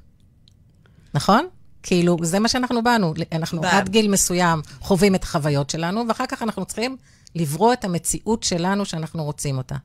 נכון? 1.15 1.47
כאילו, 1.83 2.17
זה 2.23 2.39
מה 2.39 2.49
שאנחנו 2.49 2.83
באנו. 2.83 3.15
אנחנו 3.33 3.61
ב- 3.61 3.65
עד 3.65 3.89
גיל 3.89 4.11
מסוים 4.11 4.61
חווים 4.81 5.15
את 5.15 5.23
החוויות 5.23 5.71
שלנו, 5.71 6.05
ואחר 6.09 6.27
כך 6.29 6.43
אנחנו 6.43 6.65
צריכים 6.65 6.97
לברוא 7.35 7.73
את 7.73 7.85
המציאות 7.85 8.43
שלנו 8.43 8.85
שאנחנו 8.85 9.25
רוצים 9.25 9.59
אותה. 9.59 9.77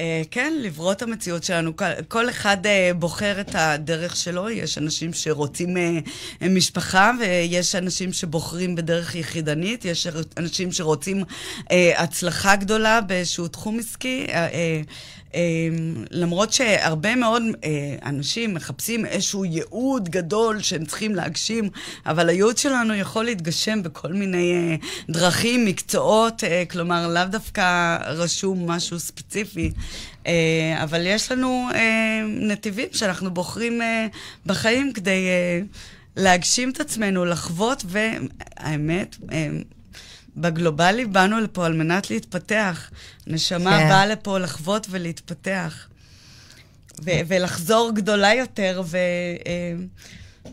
אה, 0.00 0.22
כן, 0.30 0.52
לברוא 0.60 0.92
את 0.92 1.02
המציאות 1.02 1.44
שלנו. 1.44 1.72
כל, 2.08 2.30
אחד 2.30 2.56
uh, 2.66 2.94
בוחר 2.94 3.40
את 3.40 3.50
הדרך 3.54 4.16
שלו. 4.16 4.50
יש 4.50 4.78
אנשים 4.78 5.12
שרוצים 5.12 5.76
uh, 5.76 6.48
משפחה, 6.48 7.12
ויש 7.20 7.74
אנשים 7.74 8.12
שבוחרים 8.12 8.74
בדרך 8.74 9.14
יחידנית, 9.14 9.84
יש 9.84 10.06
אנשים 10.36 10.72
שרוצים 10.72 11.22
uh, 11.22 11.72
הצלחה 11.96 12.56
גדולה 12.56 13.00
באיזשהו 13.00 13.48
תחום 13.48 13.78
עסקי. 13.78 14.26
Um, 15.34 16.06
למרות 16.10 16.52
שהרבה 16.52 17.16
מאוד 17.16 17.42
uh, 17.42 17.66
אנשים 18.06 18.54
מחפשים 18.54 19.06
איזשהו 19.06 19.44
ייעוד 19.44 20.08
גדול 20.08 20.62
שהם 20.62 20.84
צריכים 20.84 21.14
להגשים, 21.14 21.68
אבל 22.06 22.28
הייעוד 22.28 22.58
שלנו 22.58 22.94
יכול 22.94 23.24
להתגשם 23.24 23.82
בכל 23.82 24.12
מיני 24.12 24.78
uh, 24.80 25.12
דרכים, 25.12 25.64
מקצועות, 25.64 26.42
uh, 26.42 26.70
כלומר, 26.70 27.08
לאו 27.08 27.24
דווקא 27.24 27.96
רשום 28.06 28.70
משהו 28.70 29.00
ספציפי. 29.00 29.70
אבל 30.82 31.06
יש 31.06 31.32
לנו 31.32 31.68
נתיבים 32.28 32.88
שאנחנו 32.92 33.30
בוחרים 33.30 33.80
בחיים 34.46 34.92
כדי 34.92 35.26
להגשים 36.16 36.70
את 36.70 36.80
עצמנו, 36.80 37.24
לחוות, 37.24 37.84
והאמת, 37.86 39.16
בגלובלי 40.36 41.04
באנו 41.04 41.40
לפה 41.40 41.66
על 41.66 41.72
מנת 41.72 42.10
להתפתח. 42.10 42.90
נשמה 43.26 43.78
כן. 43.78 43.88
באה 43.88 44.06
לפה 44.06 44.38
לחוות 44.38 44.86
ולהתפתח. 44.90 45.88
ו- 47.04 47.20
ולחזור 47.26 47.90
גדולה 47.94 48.34
יותר 48.34 48.82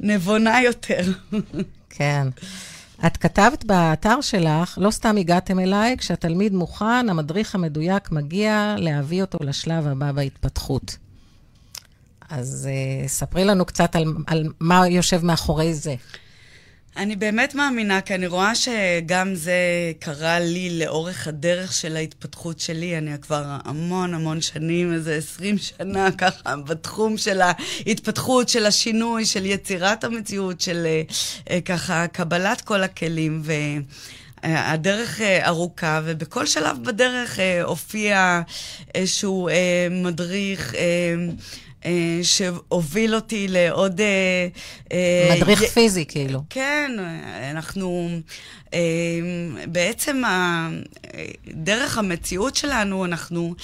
ונבונה 0.01 0.61
יותר. 0.61 1.01
כן. 1.89 2.27
את 3.05 3.17
כתבת 3.17 3.65
באתר 3.65 4.21
שלך, 4.21 4.77
לא 4.81 4.91
סתם 4.91 5.17
הגעתם 5.17 5.59
אליי, 5.59 5.97
כשהתלמיד 5.97 6.53
מוכן, 6.53 7.09
המדריך 7.09 7.55
המדויק 7.55 8.11
מגיע 8.11 8.75
להביא 8.77 9.21
אותו 9.21 9.37
לשלב 9.41 9.87
הבא 9.87 10.11
בהתפתחות. 10.11 10.97
אז 12.29 12.69
uh, 12.69 13.07
ספרי 13.07 13.45
לנו 13.45 13.65
קצת 13.65 13.95
על, 13.95 14.03
על 14.27 14.43
מה 14.59 14.87
יושב 14.87 15.25
מאחורי 15.25 15.73
זה. 15.73 15.95
אני 16.97 17.15
באמת 17.15 17.55
מאמינה, 17.55 18.01
כי 18.01 18.15
אני 18.15 18.27
רואה 18.27 18.55
שגם 18.55 19.35
זה 19.35 19.53
קרה 19.99 20.39
לי 20.39 20.79
לאורך 20.79 21.27
הדרך 21.27 21.73
של 21.73 21.95
ההתפתחות 21.95 22.59
שלי. 22.59 22.97
אני 22.97 23.11
כבר 23.21 23.43
המון 23.45 24.13
המון 24.13 24.41
שנים, 24.41 24.93
איזה 24.93 25.15
20 25.15 25.57
שנה 25.57 26.11
ככה, 26.11 26.55
בתחום 26.55 27.17
של 27.17 27.41
ההתפתחות, 27.41 28.49
של 28.49 28.65
השינוי, 28.65 29.25
של 29.25 29.45
יצירת 29.45 30.03
המציאות, 30.03 30.61
של 30.61 30.85
אה, 30.85 31.01
אה, 31.49 31.61
ככה 31.61 32.07
קבלת 32.07 32.61
כל 32.61 32.83
הכלים. 32.83 33.41
ו... 33.43 33.51
אה, 34.43 34.71
הדרך 34.71 35.21
ארוכה, 35.21 36.01
ובכל 36.03 36.45
שלב 36.45 36.77
בדרך 36.83 37.39
הופיע 37.63 38.41
איזשהו 38.95 39.49
מדריך 39.91 40.73
שהוביל 42.23 43.15
אותי 43.15 43.47
לעוד... 43.49 44.01
אה, 44.01 44.47
אה, 44.91 45.35
מדריך 45.37 45.61
י- 45.61 45.67
פיזי, 45.67 46.05
כאילו. 46.05 46.39
כן, 46.49 46.91
אנחנו 47.51 48.09
אה, 48.11 48.17
בעצם 49.67 50.25
ה- 50.25 50.69
אה, 51.13 51.25
דרך 51.47 51.97
המציאות 51.97 52.55
שלנו, 52.55 53.05
אנחנו 53.05 53.55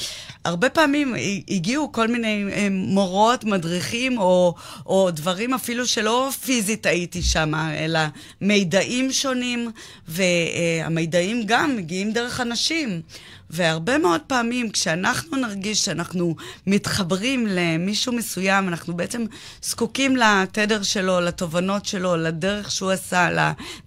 הרבה 0.46 0.70
פעמים 0.70 1.16
הגיעו 1.50 1.92
כל 1.92 2.08
מיני 2.08 2.44
אה, 2.52 2.68
מורות, 2.72 3.44
מדריכים, 3.44 4.18
או, 4.18 4.56
או 4.86 5.12
דברים 5.12 5.54
אפילו 5.54 5.88
שלא 5.88 6.30
פיזית 6.46 6.86
הייתי 6.86 7.22
שם, 7.22 7.54
אלא 7.56 8.00
מידעים 8.42 9.12
שונים, 9.12 9.72
והמידעים 10.08 11.44
גם 11.46 11.76
מגיעים 11.78 12.12
דרך 12.12 12.42
אנשים. 12.42 13.02
והרבה 13.50 13.98
מאוד 13.98 14.22
פעמים 14.28 14.70
כשאנחנו 14.70 15.38
נרגיש 15.38 15.86
שאנחנו 15.86 16.36
מתחברים 16.68 17.48
למישהו 17.50 18.14
מסוים, 18.14 18.68
אנחנו 18.68 18.98
בעצם 18.98 19.26
זקוקים 19.62 20.16
לתדר 20.16 20.84
שלו, 20.84 21.22
לתובנות 21.22 21.86
שלו, 21.86 22.18
לדרך 22.18 22.72
שהוא 22.72 22.92
עשה, 22.92 23.30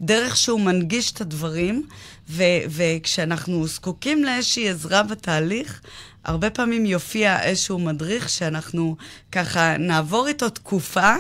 לדרך 0.01 0.37
שהוא 0.37 0.61
מנגיש 0.61 1.10
את 1.11 1.21
הדברים, 1.21 1.87
ו- 2.29 2.63
וכשאנחנו 2.69 3.67
זקוקים 3.67 4.25
לאיזושהי 4.25 4.69
עזרה 4.69 5.03
בתהליך, 5.03 5.81
הרבה 6.25 6.51
פעמים 6.51 6.87
יופיע 6.87 7.43
איזשהו 7.43 7.79
מדריך 7.79 8.29
שאנחנו 8.29 8.97
ככה 9.33 9.77
נעבור 9.79 10.29
איתו 10.29 10.51
תקופה 10.51 11.15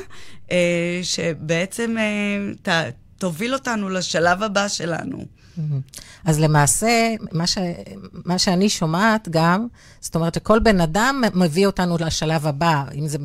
אה, 0.50 1.00
שבעצם 1.02 1.96
אה, 1.98 2.52
ת, 2.62 2.92
תוביל 3.18 3.54
אותנו 3.54 3.88
לשלב 3.88 4.42
הבא 4.42 4.68
שלנו. 4.68 5.24
אז 6.24 6.40
למעשה, 6.40 7.14
מה, 7.32 7.46
ש... 7.46 7.58
מה 8.24 8.38
שאני 8.38 8.68
שומעת 8.68 9.28
גם, 9.28 9.66
זאת 10.00 10.14
אומרת 10.14 10.34
שכל 10.34 10.58
בן 10.58 10.80
אדם 10.80 11.22
מביא 11.34 11.66
אותנו 11.66 11.96
לשלב 12.00 12.46
הבא, 12.46 12.84
אם 12.94 13.08
זה 13.08 13.18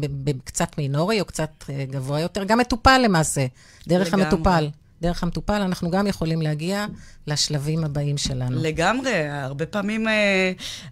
קצת 0.43 0.77
מינורי 0.77 1.21
או 1.21 1.25
קצת 1.25 1.49
אה, 1.69 1.85
גבוה 1.91 2.19
יותר, 2.19 2.43
גם 2.43 2.57
מטופל 2.57 2.97
למעשה, 2.97 3.45
דרך 3.87 4.07
לגמרי. 4.07 4.23
המטופל. 4.23 4.69
דרך 5.01 5.23
המטופל, 5.23 5.61
אנחנו 5.61 5.91
גם 5.91 6.07
יכולים 6.07 6.41
להגיע 6.41 6.85
לשלבים 7.27 7.83
הבאים 7.83 8.17
שלנו. 8.17 8.63
לגמרי, 8.63 9.27
הרבה 9.27 9.65
פעמים, 9.65 10.07
אה, 10.07 10.51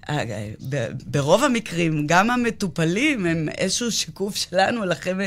אה, 0.09 0.43
ברוב 1.05 1.43
המקרים, 1.43 2.07
גם 2.07 2.31
המטופלים 2.31 3.25
הם 3.25 3.49
איזשהו 3.57 3.91
שיקוף 3.91 4.35
שלנו, 4.35 4.85
לכן, 4.85 5.17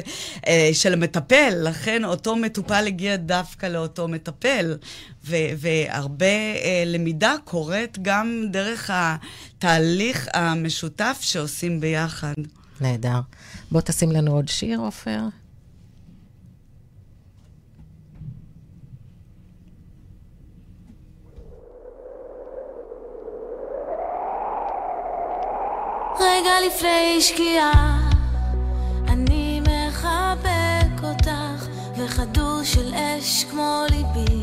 אה, 0.47 0.71
של 0.73 0.93
המטפל, 0.93 1.55
לכן 1.63 2.05
אותו 2.05 2.37
מטופל 2.37 2.85
הגיע 2.87 3.17
דווקא 3.17 3.67
לאותו 3.67 4.09
מטפל. 4.09 4.77
ו- 5.29 5.37
והרבה 5.57 6.27
למידה 6.87 7.35
קורית 7.45 7.99
גם 8.03 8.45
דרך 8.51 8.91
התהליך 8.95 10.29
המשותף 10.35 11.19
שעושים 11.21 11.81
ביחד. 11.81 12.35
נהדר. 12.81 13.21
בוא 13.71 13.81
תשים 13.81 14.13
לנו 14.13 14.33
עוד 14.33 14.49
שיר, 14.49 14.79
עופר. 14.81 15.21
רגע 26.21 26.51
לפני 26.67 27.21
שקיעה, 27.21 27.99
אני 29.09 29.61
מחבק 29.61 31.05
אותך, 31.05 31.67
וכדור 31.97 32.61
של 32.65 32.95
אש 32.95 33.45
כמו 33.45 33.83
ליבי, 33.91 34.43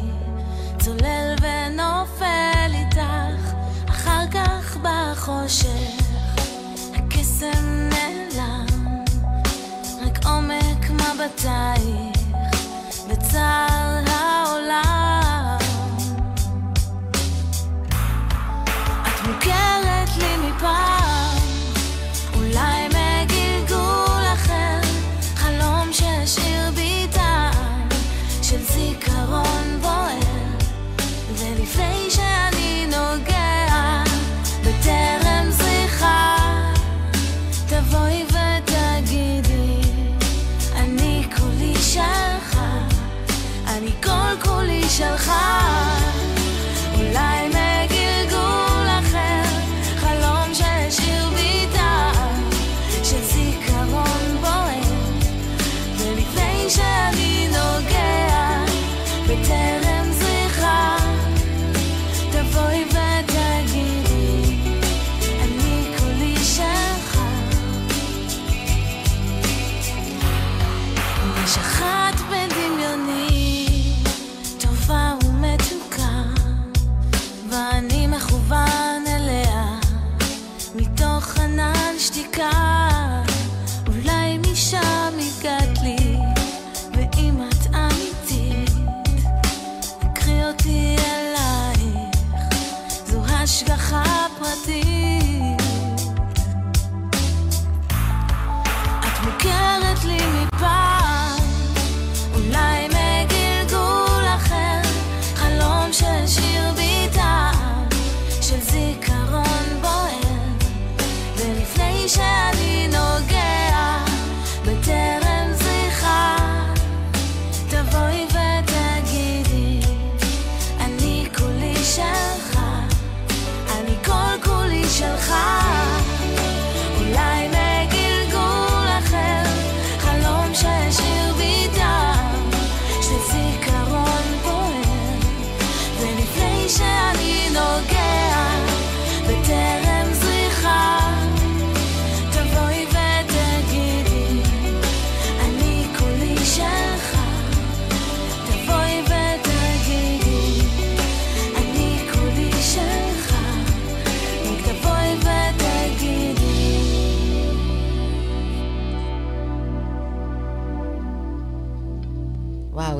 צולל 0.80 1.36
ונופל 1.42 2.72
איתך, 2.74 3.54
אחר 3.90 4.26
כך 4.32 4.78
בחושך, 4.78 6.04
הקסם 6.96 7.90
נעלם, 7.90 9.04
רק 10.06 10.26
עומק 10.26 10.90
מבטייך, 10.90 12.20
בצער 13.10 14.12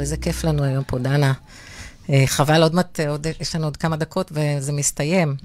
איזה 0.03 0.17
כיף 0.17 0.43
לנו 0.43 0.63
היום 0.63 0.83
פה, 0.83 0.99
דנה. 0.99 1.33
אה, 2.09 2.23
חבל, 2.25 2.63
עוד 2.63 2.75
מעט, 2.75 2.99
עוד, 2.99 3.27
יש 3.41 3.55
לנו 3.55 3.65
עוד 3.65 3.77
כמה 3.77 3.95
דקות 3.95 4.31
וזה 4.31 4.71
מסתיים. 4.71 5.35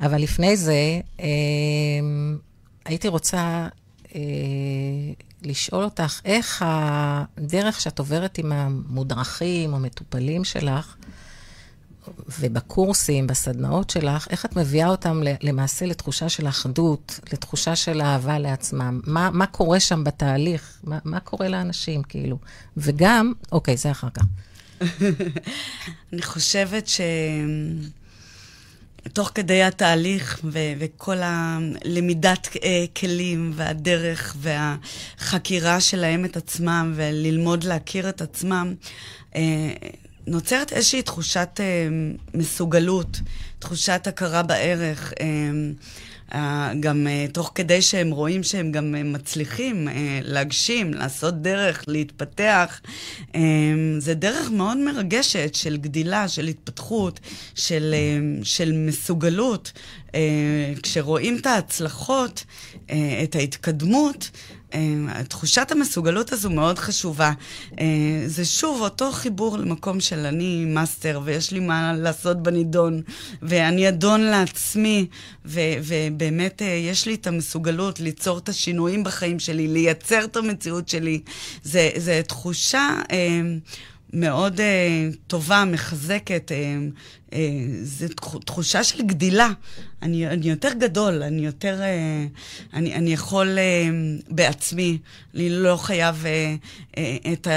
אבל 0.00 0.22
לפני 0.22 0.56
זה, 0.56 1.00
אה, 1.20 1.26
הייתי 2.84 3.08
רוצה 3.08 3.68
אה, 4.14 4.20
לשאול 5.42 5.84
אותך, 5.84 6.20
איך 6.24 6.64
הדרך 6.66 7.80
שאת 7.80 7.98
עוברת 7.98 8.38
עם 8.38 8.52
המודרכים, 8.52 9.74
המטופלים 9.74 10.44
שלך, 10.44 10.96
ובקורסים, 12.40 13.26
בסדנאות 13.26 13.90
שלך, 13.90 14.28
איך 14.30 14.44
את 14.44 14.56
מביאה 14.56 14.88
אותם 14.88 15.22
למעשה 15.42 15.86
לתחושה 15.86 16.28
של 16.28 16.48
אחדות, 16.48 17.20
לתחושה 17.32 17.76
של 17.76 18.00
אהבה 18.00 18.38
לעצמם? 18.38 19.00
מה, 19.06 19.30
מה 19.30 19.46
קורה 19.46 19.80
שם 19.80 20.04
בתהליך? 20.04 20.78
מה, 20.84 20.98
מה 21.04 21.20
קורה 21.20 21.48
לאנשים, 21.48 22.02
כאילו? 22.02 22.38
וגם, 22.76 23.32
אוקיי, 23.52 23.76
זה 23.76 23.90
אחר 23.90 24.08
כך. 24.10 24.24
אני 26.12 26.22
חושבת 26.22 26.88
ש... 26.88 27.00
תוך 29.12 29.30
כדי 29.34 29.62
התהליך 29.62 30.40
ו- 30.44 30.72
וכל 30.78 31.16
הלמידת 31.22 32.46
uh, 32.46 32.58
כלים 33.00 33.52
והדרך 33.54 34.36
והחקירה 34.38 35.80
שלהם 35.80 36.24
את 36.24 36.36
עצמם 36.36 36.92
וללמוד 36.96 37.64
להכיר 37.64 38.08
את 38.08 38.22
עצמם, 38.22 38.74
uh, 39.32 39.36
נוצרת 40.30 40.72
איזושהי 40.72 41.02
תחושת 41.02 41.48
uh, 41.56 42.36
מסוגלות, 42.36 43.20
תחושת 43.58 44.06
הכרה 44.06 44.42
בערך. 44.42 45.12
Uh, 45.12 46.34
גם 46.80 47.06
uh, 47.06 47.32
תוך 47.32 47.52
כדי 47.54 47.82
שהם 47.82 48.10
רואים 48.10 48.42
שהם 48.42 48.72
גם 48.72 49.12
מצליחים 49.12 49.88
להגשים, 50.22 50.94
לעשות 50.94 51.42
דרך, 51.42 51.84
להתפתח. 51.86 52.80
זה 53.98 54.14
דרך 54.14 54.50
מאוד 54.50 54.76
מרגשת 54.76 55.54
של 55.54 55.76
גדילה, 55.76 56.28
של 56.28 56.46
התפתחות, 56.46 57.20
של, 57.54 57.94
של 58.42 58.72
מסוגלות. 58.72 59.72
אה, 60.10 60.80
כשרואים 60.82 61.36
את 61.36 61.46
ההצלחות, 61.46 62.44
אה, 62.74 62.92
את 63.24 63.34
ההתקדמות, 63.34 64.30
אה, 64.74 65.24
תחושת 65.28 65.72
המסוגלות 65.72 66.32
הזו 66.32 66.50
מאוד 66.50 66.78
חשובה. 66.78 67.32
אה, 67.80 68.22
זה 68.26 68.44
שוב 68.44 68.80
אותו 68.80 69.12
חיבור 69.12 69.58
למקום 69.58 70.00
של 70.00 70.18
אני 70.18 70.64
מאסטר 70.64 71.20
ויש 71.24 71.52
לי 71.52 71.60
מה 71.60 71.92
לעשות 71.92 72.42
בנידון, 72.42 73.02
ואני 73.42 73.88
אדון 73.88 74.20
לעצמי, 74.20 75.06
ו- 75.44 75.60
ובאמת 75.82 76.62
אה, 76.62 76.66
יש 76.66 77.06
לי 77.06 77.14
את 77.14 77.26
המסוגלות 77.26 78.00
ליצור 78.00 78.38
את 78.38 78.48
השינויים 78.48 79.04
בחיים 79.04 79.38
שלי, 79.38 79.68
לייצר 79.68 80.24
את 80.24 80.36
המציאות 80.36 80.88
שלי. 80.88 81.20
זה, 81.62 81.90
זה 81.96 82.20
תחושה... 82.26 83.00
מאוד 84.12 84.60
uh, 84.60 85.16
טובה, 85.26 85.64
מחזקת, 85.64 86.50
uh, 86.50 87.30
uh, 87.30 87.34
זו 87.82 88.06
תחושה 88.44 88.84
של 88.84 89.02
גדילה. 89.02 89.48
אני, 90.02 90.26
אני 90.26 90.50
יותר 90.50 90.72
גדול, 90.78 91.22
אני 91.22 91.46
יותר... 91.46 91.80
Uh, 91.80 92.74
אני, 92.74 92.94
אני 92.94 93.12
יכול 93.12 93.58
uh, 93.58 94.24
בעצמי, 94.28 94.98
אני 95.34 95.50
לא 95.50 95.76
חייב 95.76 96.24
uh, 96.24 96.96
uh, 96.96 96.98
את 97.32 97.48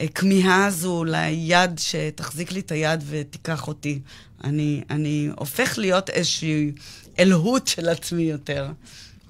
הכמיהה 0.00 0.66
הזו 0.66 1.04
ליד 1.04 1.78
שתחזיק 1.78 2.52
לי 2.52 2.60
את 2.60 2.72
היד 2.72 3.04
ותיקח 3.08 3.68
אותי. 3.68 4.00
אני, 4.44 4.82
אני 4.90 5.28
הופך 5.36 5.78
להיות 5.78 6.10
איזושהי 6.10 6.72
אלוהות 7.18 7.66
של 7.66 7.88
עצמי 7.88 8.22
יותר. 8.22 8.68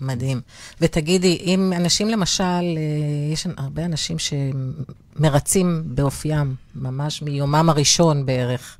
מדהים. 0.00 0.40
ותגידי, 0.80 1.38
אם 1.40 1.72
אנשים 1.76 2.08
למשל, 2.08 2.42
אה, 2.42 3.32
יש 3.32 3.46
הרבה 3.56 3.84
אנשים 3.84 4.16
שמרצים 5.18 5.82
באופיים, 5.86 6.54
ממש 6.74 7.22
מיומם 7.22 7.70
הראשון 7.70 8.26
בערך, 8.26 8.78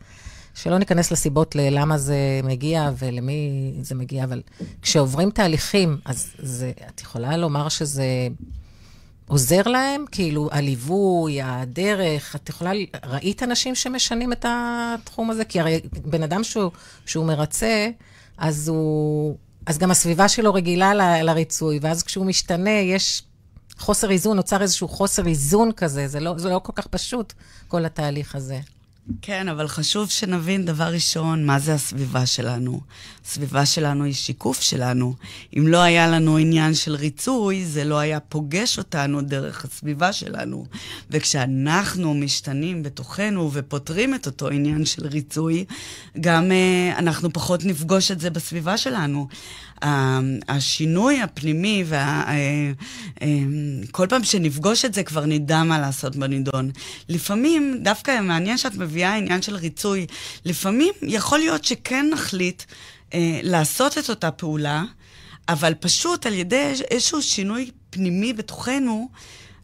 שלא 0.54 0.78
ניכנס 0.78 1.10
לסיבות 1.10 1.54
ללמה 1.54 1.98
זה 1.98 2.40
מגיע 2.44 2.90
ולמי 2.98 3.72
זה 3.82 3.94
מגיע, 3.94 4.24
אבל 4.24 4.42
כשעוברים 4.82 5.30
תהליכים, 5.30 5.98
אז 6.04 6.30
זה, 6.38 6.72
את 6.88 7.00
יכולה 7.00 7.36
לומר 7.36 7.68
שזה 7.68 8.28
עוזר 9.28 9.62
להם? 9.62 10.04
כאילו, 10.12 10.48
הליווי, 10.52 11.42
הדרך, 11.42 12.36
את 12.36 12.48
יכולה, 12.48 12.70
ראית 13.04 13.42
אנשים 13.42 13.74
שמשנים 13.74 14.32
את 14.32 14.44
התחום 14.48 15.30
הזה? 15.30 15.44
כי 15.44 15.60
הרי 15.60 15.80
בן 16.04 16.22
אדם 16.22 16.44
שהוא, 16.44 16.70
שהוא 17.06 17.26
מרצה, 17.26 17.90
אז 18.38 18.68
הוא... 18.68 19.36
אז 19.66 19.78
גם 19.78 19.90
הסביבה 19.90 20.28
שלו 20.28 20.54
רגילה 20.54 21.22
לריצוי, 21.22 21.78
ואז 21.82 22.02
כשהוא 22.02 22.26
משתנה, 22.26 22.70
יש 22.70 23.22
חוסר 23.78 24.10
איזון, 24.10 24.36
נוצר 24.36 24.62
איזשהו 24.62 24.88
חוסר 24.88 25.26
איזון 25.26 25.72
כזה, 25.72 26.08
זה 26.08 26.20
לא, 26.20 26.34
זה 26.38 26.48
לא 26.48 26.60
כל 26.62 26.72
כך 26.74 26.86
פשוט, 26.86 27.32
כל 27.68 27.84
התהליך 27.84 28.34
הזה. 28.34 28.60
כן, 29.22 29.48
אבל 29.48 29.68
חשוב 29.68 30.10
שנבין 30.10 30.64
דבר 30.64 30.84
ראשון, 30.84 31.46
מה 31.46 31.58
זה 31.58 31.74
הסביבה 31.74 32.26
שלנו. 32.26 32.80
הסביבה 33.26 33.66
שלנו 33.66 34.04
היא 34.04 34.14
שיקוף 34.14 34.60
שלנו. 34.60 35.14
אם 35.58 35.68
לא 35.68 35.78
היה 35.78 36.08
לנו 36.08 36.36
עניין 36.36 36.74
של 36.74 36.94
ריצוי, 36.94 37.64
זה 37.64 37.84
לא 37.84 37.98
היה 37.98 38.20
פוגש 38.20 38.78
אותנו 38.78 39.22
דרך 39.22 39.64
הסביבה 39.64 40.12
שלנו. 40.12 40.66
וכשאנחנו 41.10 42.14
משתנים 42.14 42.82
בתוכנו 42.82 43.50
ופותרים 43.52 44.14
את 44.14 44.26
אותו 44.26 44.48
עניין 44.48 44.84
של 44.84 45.06
ריצוי, 45.06 45.64
גם 46.20 46.50
uh, 46.50 46.98
אנחנו 46.98 47.32
פחות 47.32 47.64
נפגוש 47.64 48.10
את 48.10 48.20
זה 48.20 48.30
בסביבה 48.30 48.76
שלנו. 48.76 49.28
השינוי 50.48 51.22
הפנימי, 51.22 51.84
וכל 51.86 54.02
אה, 54.02 54.08
פעם 54.08 54.24
שנפגוש 54.24 54.84
את 54.84 54.94
זה 54.94 55.02
כבר 55.02 55.26
נדע 55.26 55.62
מה 55.62 55.78
לעשות 55.78 56.16
בנידון. 56.16 56.70
לפעמים, 57.08 57.78
דווקא 57.82 58.20
מעניין 58.20 58.58
שאת 58.58 58.74
מביאה 58.74 59.14
עניין 59.14 59.42
של 59.42 59.56
ריצוי, 59.56 60.06
לפעמים 60.44 60.94
יכול 61.02 61.38
להיות 61.38 61.64
שכן 61.64 62.06
נחליט 62.12 62.62
אה, 63.14 63.40
לעשות 63.42 63.98
את 63.98 64.10
אותה 64.10 64.30
פעולה, 64.30 64.84
אבל 65.48 65.74
פשוט 65.74 66.26
על 66.26 66.34
ידי 66.34 66.72
איזשהו 66.90 67.22
שינוי 67.22 67.70
פנימי 67.90 68.32
בתוכנו, 68.32 69.08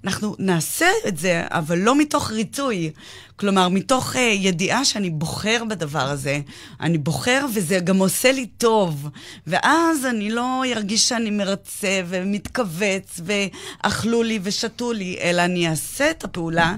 אנחנו 0.04 0.36
נעשה 0.38 0.86
את 1.08 1.18
זה, 1.18 1.42
אבל 1.50 1.78
לא 1.78 1.98
מתוך 1.98 2.30
ריצוי. 2.30 2.90
כלומר, 3.36 3.68
מתוך 3.68 4.14
uh, 4.14 4.18
ידיעה 4.18 4.84
שאני 4.84 5.10
בוחר 5.10 5.62
בדבר 5.68 6.10
הזה. 6.10 6.40
אני 6.80 6.98
בוחר 6.98 7.46
וזה 7.54 7.78
גם 7.78 7.98
עושה 7.98 8.32
לי 8.32 8.46
טוב. 8.46 9.08
ואז 9.46 10.06
אני 10.06 10.30
לא 10.30 10.62
ארגיש 10.72 11.08
שאני 11.08 11.30
מרצה 11.30 12.00
ומתכווץ 12.06 13.20
ואכלו 13.24 14.22
לי 14.22 14.38
ושתו 14.42 14.92
לי, 14.92 15.18
אלא 15.20 15.44
אני 15.44 15.68
אעשה 15.68 16.10
את 16.10 16.24
הפעולה, 16.24 16.74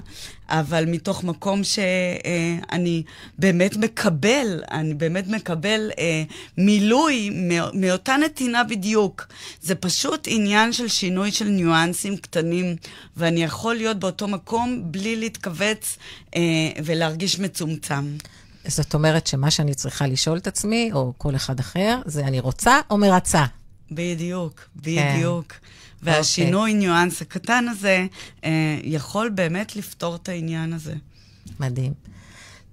אבל 0.49 0.85
מתוך 0.87 1.23
מקום 1.23 1.61
שאני 1.63 3.03
באמת 3.37 3.77
מקבל, 3.77 4.63
אני 4.71 4.93
באמת 4.93 5.27
מקבל 5.27 5.91
אה, 5.99 6.23
מילוי 6.57 7.29
מאותה 7.73 8.15
נתינה 8.17 8.63
בדיוק. 8.63 9.27
זה 9.61 9.75
פשוט 9.75 10.27
עניין 10.31 10.73
של 10.73 10.87
שינוי 10.87 11.31
של 11.31 11.45
ניואנסים 11.47 12.17
קטנים, 12.17 12.75
ואני 13.17 13.43
יכול 13.43 13.75
להיות 13.75 13.99
באותו 13.99 14.27
מקום 14.27 14.81
בלי 14.85 15.15
להתכווץ 15.15 15.97
אה, 16.35 16.41
ולהרגיש 16.85 17.39
מצומצם. 17.39 18.17
זאת 18.67 18.93
אומרת 18.93 19.27
שמה 19.27 19.51
שאני 19.51 19.75
צריכה 19.75 20.07
לשאול 20.07 20.37
את 20.37 20.47
עצמי, 20.47 20.89
או 20.93 21.13
כל 21.17 21.35
אחד 21.35 21.59
אחר, 21.59 21.99
זה 22.05 22.25
אני 22.27 22.39
רוצה 22.39 22.79
או 22.89 22.97
מרצה? 22.97 23.45
בדיוק, 23.91 24.61
בדיוק. 24.75 25.51
כן. 25.51 25.66
והשינוי, 26.03 26.71
okay. 26.71 26.73
אוקיי. 26.73 26.73
ניואנס 26.73 27.21
הקטן 27.21 27.65
הזה, 27.67 28.05
אה, 28.43 28.79
יכול 28.83 29.29
באמת 29.29 29.75
לפתור 29.75 30.15
את 30.15 30.29
העניין 30.29 30.73
הזה. 30.73 30.93
מדהים. 31.59 31.93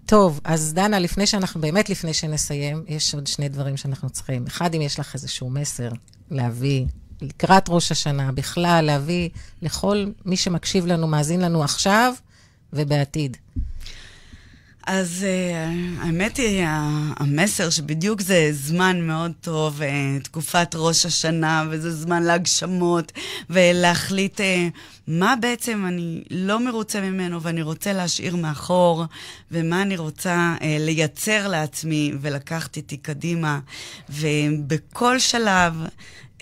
טוב, 0.07 0.41
אז 0.45 0.75
דנה, 0.75 0.99
לפני 0.99 1.27
שאנחנו, 1.27 1.61
באמת 1.61 1.91
לפני 1.91 2.15
שנסיים, 2.15 2.85
יש 2.89 3.15
עוד 3.15 3.27
שני 3.27 3.49
דברים 3.49 3.77
שאנחנו 3.77 4.11
צריכים. 4.11 4.47
אחד, 4.47 4.75
אם 4.75 4.83
יש 4.83 5.01
לך 5.01 5.15
איזשהו 5.15 5.51
מסר 5.51 5.89
להביא 6.31 6.85
לקראת 7.21 7.65
ראש 7.69 7.93
השנה, 7.93 8.33
בכלל, 8.33 8.85
להביא 8.85 9.29
לכל 9.63 10.07
מי 10.25 10.37
שמקשיב 10.37 10.87
לנו, 10.87 11.07
מאזין 11.07 11.41
לנו 11.41 11.65
עכשיו 11.65 12.15
ובעתיד. 12.73 13.37
אז 14.87 15.27
uh, 15.27 16.05
האמת 16.05 16.37
היא, 16.37 16.65
המסר 17.17 17.71
שבדיוק 17.71 18.21
זה 18.21 18.49
זמן 18.53 19.01
מאוד 19.01 19.33
טוב, 19.41 19.81
uh, 19.81 20.25
תקופת 20.25 20.75
ראש 20.75 21.07
השנה, 21.07 21.65
וזה 21.71 21.91
זמן 21.91 22.23
להגשמות, 22.23 23.13
ולהחליט 23.51 24.41
uh, 24.41 24.45
מה 25.07 25.35
בעצם 25.41 25.85
אני 25.89 26.23
לא 26.31 26.65
מרוצה 26.65 27.01
ממנו 27.01 27.43
ואני 27.43 27.63
רוצה 27.63 27.93
להשאיר 27.93 28.37
מאחור, 28.37 29.05
ומה 29.51 29.83
אני 29.83 29.97
רוצה 29.97 30.55
uh, 30.59 30.63
לייצר 30.63 31.49
לעצמי 31.49 32.13
ולקחת 32.21 32.77
איתי 32.77 32.97
קדימה. 32.97 33.59
ובכל 34.09 35.19
שלב... 35.19 35.75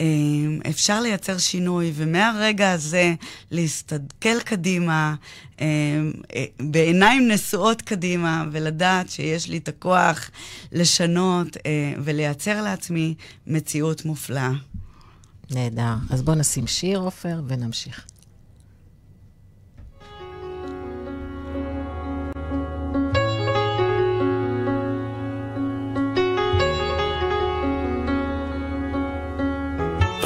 אמ, 0.02 0.60
אפשר 0.70 1.00
לייצר 1.00 1.38
שינוי, 1.38 1.92
ומהרגע 1.94 2.72
הזה 2.72 3.14
להסתכל 3.50 4.40
קדימה, 4.44 5.14
אמ, 5.60 5.66
אה, 6.34 6.44
בעיניים 6.60 7.28
נשואות 7.28 7.82
קדימה, 7.82 8.44
ולדעת 8.52 9.10
שיש 9.10 9.48
לי 9.48 9.58
את 9.58 9.68
הכוח 9.68 10.30
לשנות 10.72 11.56
אה, 11.56 11.92
ולייצר 11.98 12.62
לעצמי 12.62 13.14
מציאות 13.46 14.04
מופלאה. 14.04 14.52
נהדר. 15.50 15.94
אז 16.10 16.22
בואו 16.22 16.36
נשים 16.36 16.66
שיר, 16.66 16.98
עופר, 16.98 17.40
ונמשיך. 17.48 18.06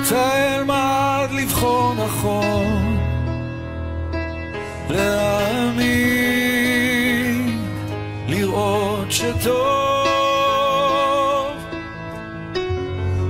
מתי 0.00 0.14
אלמד 0.14 1.28
לבחור 1.32 1.94
נכון, 1.94 2.98
להאמין, 4.90 6.28
לראות 8.28 9.12
שטוב, 9.12 9.56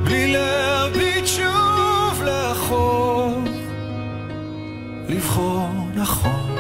בלי 0.05 0.33
להביט 0.33 1.27
שוב 1.27 2.23
לאחור, 2.23 3.43
לבחור 5.09 5.69
נכון. 5.95 6.57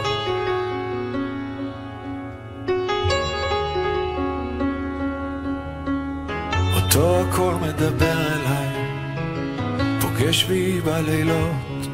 אותו 6.74 7.20
הקול 7.20 7.54
מדבר 7.54 8.12
אליי, 8.12 8.59
פוגש 10.21 10.45
בי 10.45 10.81
בלילות, 10.81 11.89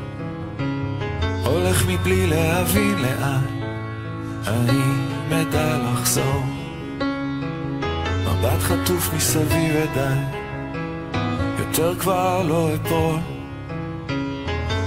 הולך 1.44 1.86
מבלי 1.88 2.26
להבין 2.26 2.98
לאן, 2.98 3.46
האם 4.46 5.32
אדע 5.32 5.78
לחזור? 5.78 6.42
מבט 8.24 8.60
חטוף 8.60 9.14
מסביב 9.14 9.74
ודי, 9.74 10.38
יותר 11.58 11.94
כבר 11.94 12.42
לא 12.42 12.68
אפול. 12.74 13.18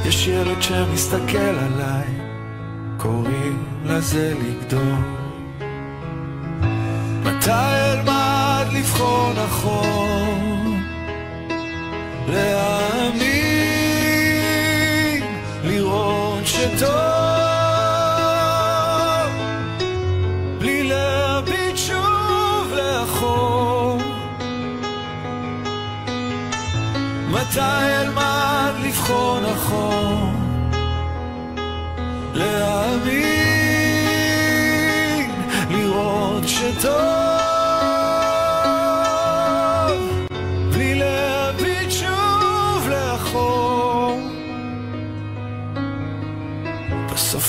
יש 0.06 0.28
ילד 0.28 0.62
שמסתכל 0.62 1.38
עליי, 1.38 2.08
קוראים 2.98 3.64
לזה 3.86 4.34
לגדול. 4.42 5.00
מתי 7.24 7.52
אלמד 7.52 8.66
לבחור 8.74 9.34
נכון? 9.34 10.84
להאמין, 12.28 12.99
שטוב. 16.60 17.20
מתי 27.50 27.60
אלמד 28.02 28.74
לבחור 28.84 29.40
נכון? 29.40 30.36
להאמין, 32.34 33.22
לראות 35.70 36.48
שטוב, 36.48 37.19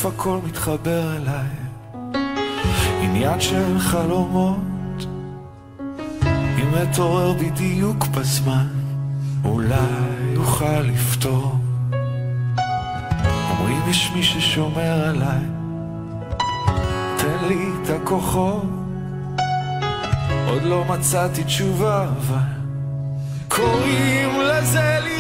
בסוף 0.01 0.15
הכל 0.21 0.39
מתחבר 0.47 1.17
אליי, 1.17 1.49
עניין 3.01 3.41
של 3.41 3.79
חלומות. 3.79 5.07
אם 6.59 6.71
אתעורר 6.83 7.33
בדיוק 7.33 8.07
בזמן, 8.07 8.67
אולי 9.45 10.37
אוכל 10.37 10.81
לפתור. 10.81 11.59
אומרים 13.51 13.83
יש 13.91 14.11
מי 14.15 14.23
ששומר 14.23 15.09
עליי, 15.09 15.45
תן 17.17 17.45
לי 17.49 17.69
את 17.83 17.91
הכוחות. 17.91 18.65
עוד 20.49 20.63
לא 20.63 20.85
מצאתי 20.85 21.45
תשובה, 21.45 22.03
אבל 22.03 22.39
קוראים 23.49 24.41
לזה 24.41 24.99
לחיות. 25.01 25.20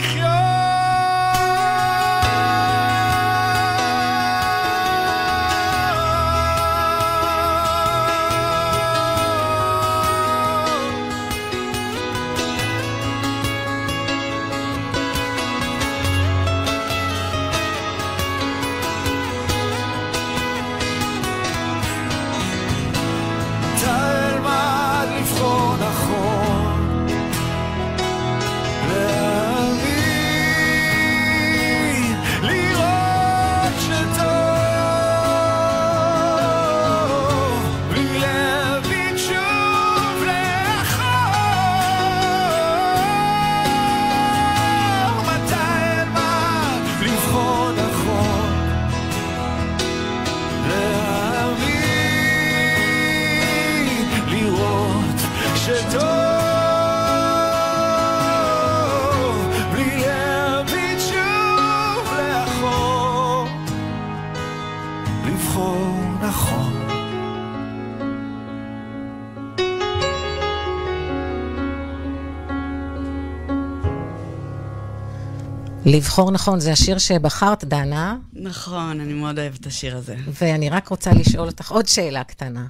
לבחור 75.91 76.31
נכון, 76.31 76.61
זה 76.61 76.73
השיר 76.73 76.99
שבחרת, 76.99 77.65
דנה, 77.65 78.17
נכון, 78.33 79.01
אני 79.01 79.13
מאוד 79.13 79.39
אוהבת 79.39 79.61
את 79.61 79.67
השיר 79.67 79.97
הזה. 79.97 80.17
ואני 80.41 80.71
רק 80.71 80.89
רוצה 80.89 81.11
לשאול 81.13 81.47
אותך 81.49 81.71
עוד 81.71 81.89
שאלה 81.89 82.25
קטנה. 82.25 82.67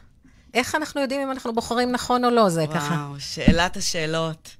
איך 0.54 0.74
אנחנו 0.74 1.00
יודעים 1.00 1.20
אם 1.20 1.30
אנחנו 1.30 1.54
בוחרים 1.54 1.92
נכון 1.92 2.24
או 2.24 2.30
לא? 2.30 2.48
זה 2.48 2.64
ככה. 2.74 2.94
וואו, 2.94 3.20
שאלת 3.20 3.76
השאלות. 3.76 4.56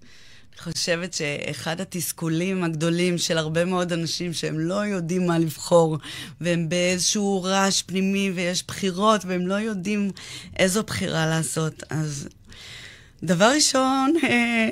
אני 0.65 0.73
חושבת 0.73 1.15
שאחד 1.15 1.81
התסכולים 1.81 2.65
הגדולים 2.65 3.19
של 3.19 3.39
הרבה 3.39 3.65
מאוד 3.65 3.93
אנשים 3.93 4.33
שהם 4.33 4.59
לא 4.59 4.75
יודעים 4.75 5.27
מה 5.27 5.39
לבחור, 5.39 5.99
והם 6.41 6.69
באיזשהו 6.69 7.43
רעש 7.43 7.83
פנימי 7.83 8.33
ויש 8.35 8.65
בחירות, 8.69 9.25
והם 9.25 9.47
לא 9.47 9.55
יודעים 9.55 10.11
איזו 10.57 10.83
בחירה 10.83 11.27
לעשות. 11.27 11.83
אז 11.91 12.29
דבר 13.23 13.53
ראשון, 13.55 14.15
אה, 14.25 14.69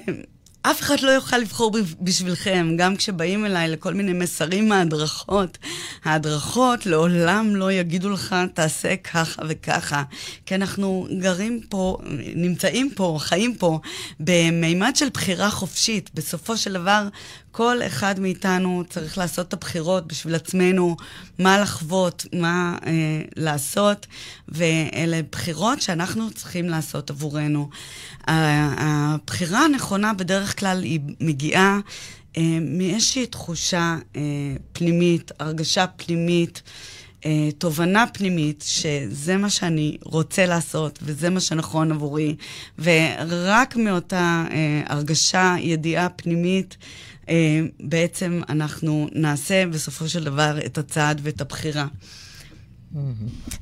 אף 0.62 0.80
אחד 0.80 1.00
לא 1.00 1.10
יוכל 1.10 1.38
לבחור 1.38 1.72
בשבילכם, 2.00 2.74
גם 2.78 2.96
כשבאים 2.96 3.46
אליי 3.46 3.68
לכל 3.68 3.94
מיני 3.94 4.12
מסרים 4.12 4.68
מההדרכות. 4.68 5.58
ההדרכות 6.04 6.86
לעולם 6.86 7.56
לא 7.56 7.72
יגידו 7.72 8.10
לך, 8.10 8.36
תעשה 8.54 8.96
ככה 8.96 9.42
וככה. 9.48 10.02
כי 10.46 10.54
אנחנו 10.54 11.06
גרים 11.20 11.60
פה, 11.68 11.98
נמצאים 12.34 12.90
פה, 12.94 13.16
חיים 13.20 13.54
פה, 13.54 13.80
במימד 14.20 14.96
של 14.96 15.08
בחירה 15.14 15.50
חופשית. 15.50 16.10
בסופו 16.14 16.56
של 16.56 16.72
דבר, 16.72 17.08
כל 17.50 17.78
אחד 17.86 18.20
מאיתנו 18.20 18.84
צריך 18.90 19.18
לעשות 19.18 19.48
את 19.48 19.52
הבחירות 19.52 20.06
בשביל 20.06 20.34
עצמנו, 20.34 20.96
מה 21.38 21.58
לחוות, 21.58 22.26
מה 22.32 22.78
אה, 22.86 22.92
לעשות, 23.36 24.06
ואלה 24.48 25.20
בחירות 25.32 25.82
שאנחנו 25.82 26.30
צריכים 26.30 26.68
לעשות 26.68 27.10
עבורנו. 27.10 27.68
הבחירה 28.26 29.64
הנכונה 29.64 30.12
בדרך 30.12 30.47
כלל 30.52 30.82
היא 30.82 31.00
מגיעה 31.20 31.78
אה, 32.36 32.58
מאיזושהי 32.60 33.26
תחושה 33.26 33.96
אה, 34.16 34.20
פנימית, 34.72 35.32
הרגשה 35.40 35.86
פנימית. 35.86 36.62
אה, 37.26 37.48
תובנה 37.58 38.04
פנימית 38.12 38.64
שזה 38.66 39.36
מה 39.36 39.50
שאני 39.50 39.98
רוצה 40.04 40.46
לעשות 40.46 40.98
וזה 41.02 41.30
מה 41.30 41.40
שנכון 41.40 41.92
עבורי, 41.92 42.36
ורק 42.78 43.76
מאותה 43.76 44.44
אה, 44.50 44.82
הרגשה, 44.86 45.56
ידיעה 45.60 46.08
פנימית, 46.08 46.76
אה, 47.28 47.60
בעצם 47.80 48.40
אנחנו 48.48 49.08
נעשה 49.12 49.66
בסופו 49.66 50.08
של 50.08 50.24
דבר 50.24 50.58
את 50.66 50.78
הצעד 50.78 51.20
ואת 51.22 51.40
הבחירה. 51.40 51.86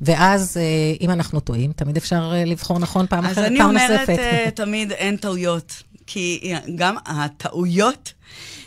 ואז, 0.01 0.57
אה, 0.57 0.63
אם 1.01 1.11
אנחנו 1.11 1.41
טועים, 1.41 1.73
תמיד 1.73 1.97
אפשר 1.97 2.33
אה, 2.35 2.45
לבחור 2.45 2.79
נכון 2.79 3.07
פעם 3.07 3.25
אז 3.25 3.33
אחרת, 3.33 3.47
אני 3.47 3.59
פעם 3.59 3.69
אומרת 3.69 3.91
נוספת. 3.91 4.19
אה, 4.19 4.49
תמיד 4.55 4.93
אין 4.93 5.17
טעויות. 5.17 5.83
כי 6.07 6.53
גם 6.77 6.97
הטעויות 7.07 8.13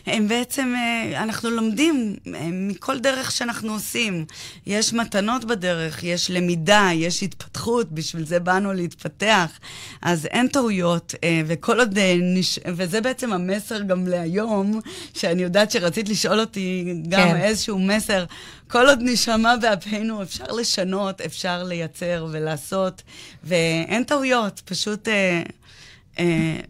הם 0.06 0.28
בעצם, 0.28 0.74
אה, 0.76 1.24
אנחנו 1.24 1.50
לומדים 1.50 2.16
אה, 2.28 2.48
מכל 2.52 3.00
דרך 3.00 3.32
שאנחנו 3.32 3.74
עושים. 3.74 4.26
יש 4.66 4.94
מתנות 4.94 5.46
בדרך, 5.46 6.04
יש 6.04 6.32
למידה, 6.32 6.90
יש 6.94 7.24
התפתחות, 7.24 7.92
בשביל 7.92 8.26
זה 8.26 8.40
באנו 8.40 8.74
להתפתח. 8.74 9.60
אז 10.02 10.26
אין 10.26 10.48
טעויות, 10.48 11.16
אה, 11.24 11.42
וכל 11.48 11.80
עוד, 11.80 12.00
נש... 12.22 12.60
וזה 12.66 13.02
בעצם 13.02 13.34
המסר 13.34 13.82
גם 13.82 14.08
להיום, 14.08 14.80
שאני 15.14 15.44
יודעת 15.44 15.72
שרצית 15.72 16.10
לשאול 16.10 16.40
אותי 16.40 16.96
גם 17.10 17.30
כן. 17.30 17.36
איזשהו 17.36 17.80
מסר. 17.80 18.26
כל 18.68 18.88
עוד 18.88 19.00
נשמע 19.02 19.56
באפינו, 19.56 20.24
אפשר 20.24 20.52
לשנות, 20.52 21.22
אפשר 21.22 21.64
לייצר 21.64 22.28
ולעשות, 22.32 23.02
ואין 23.44 24.04
טעויות, 24.04 24.62
פשוט 24.66 25.08
אה, 25.08 25.14
אה, 25.14 25.42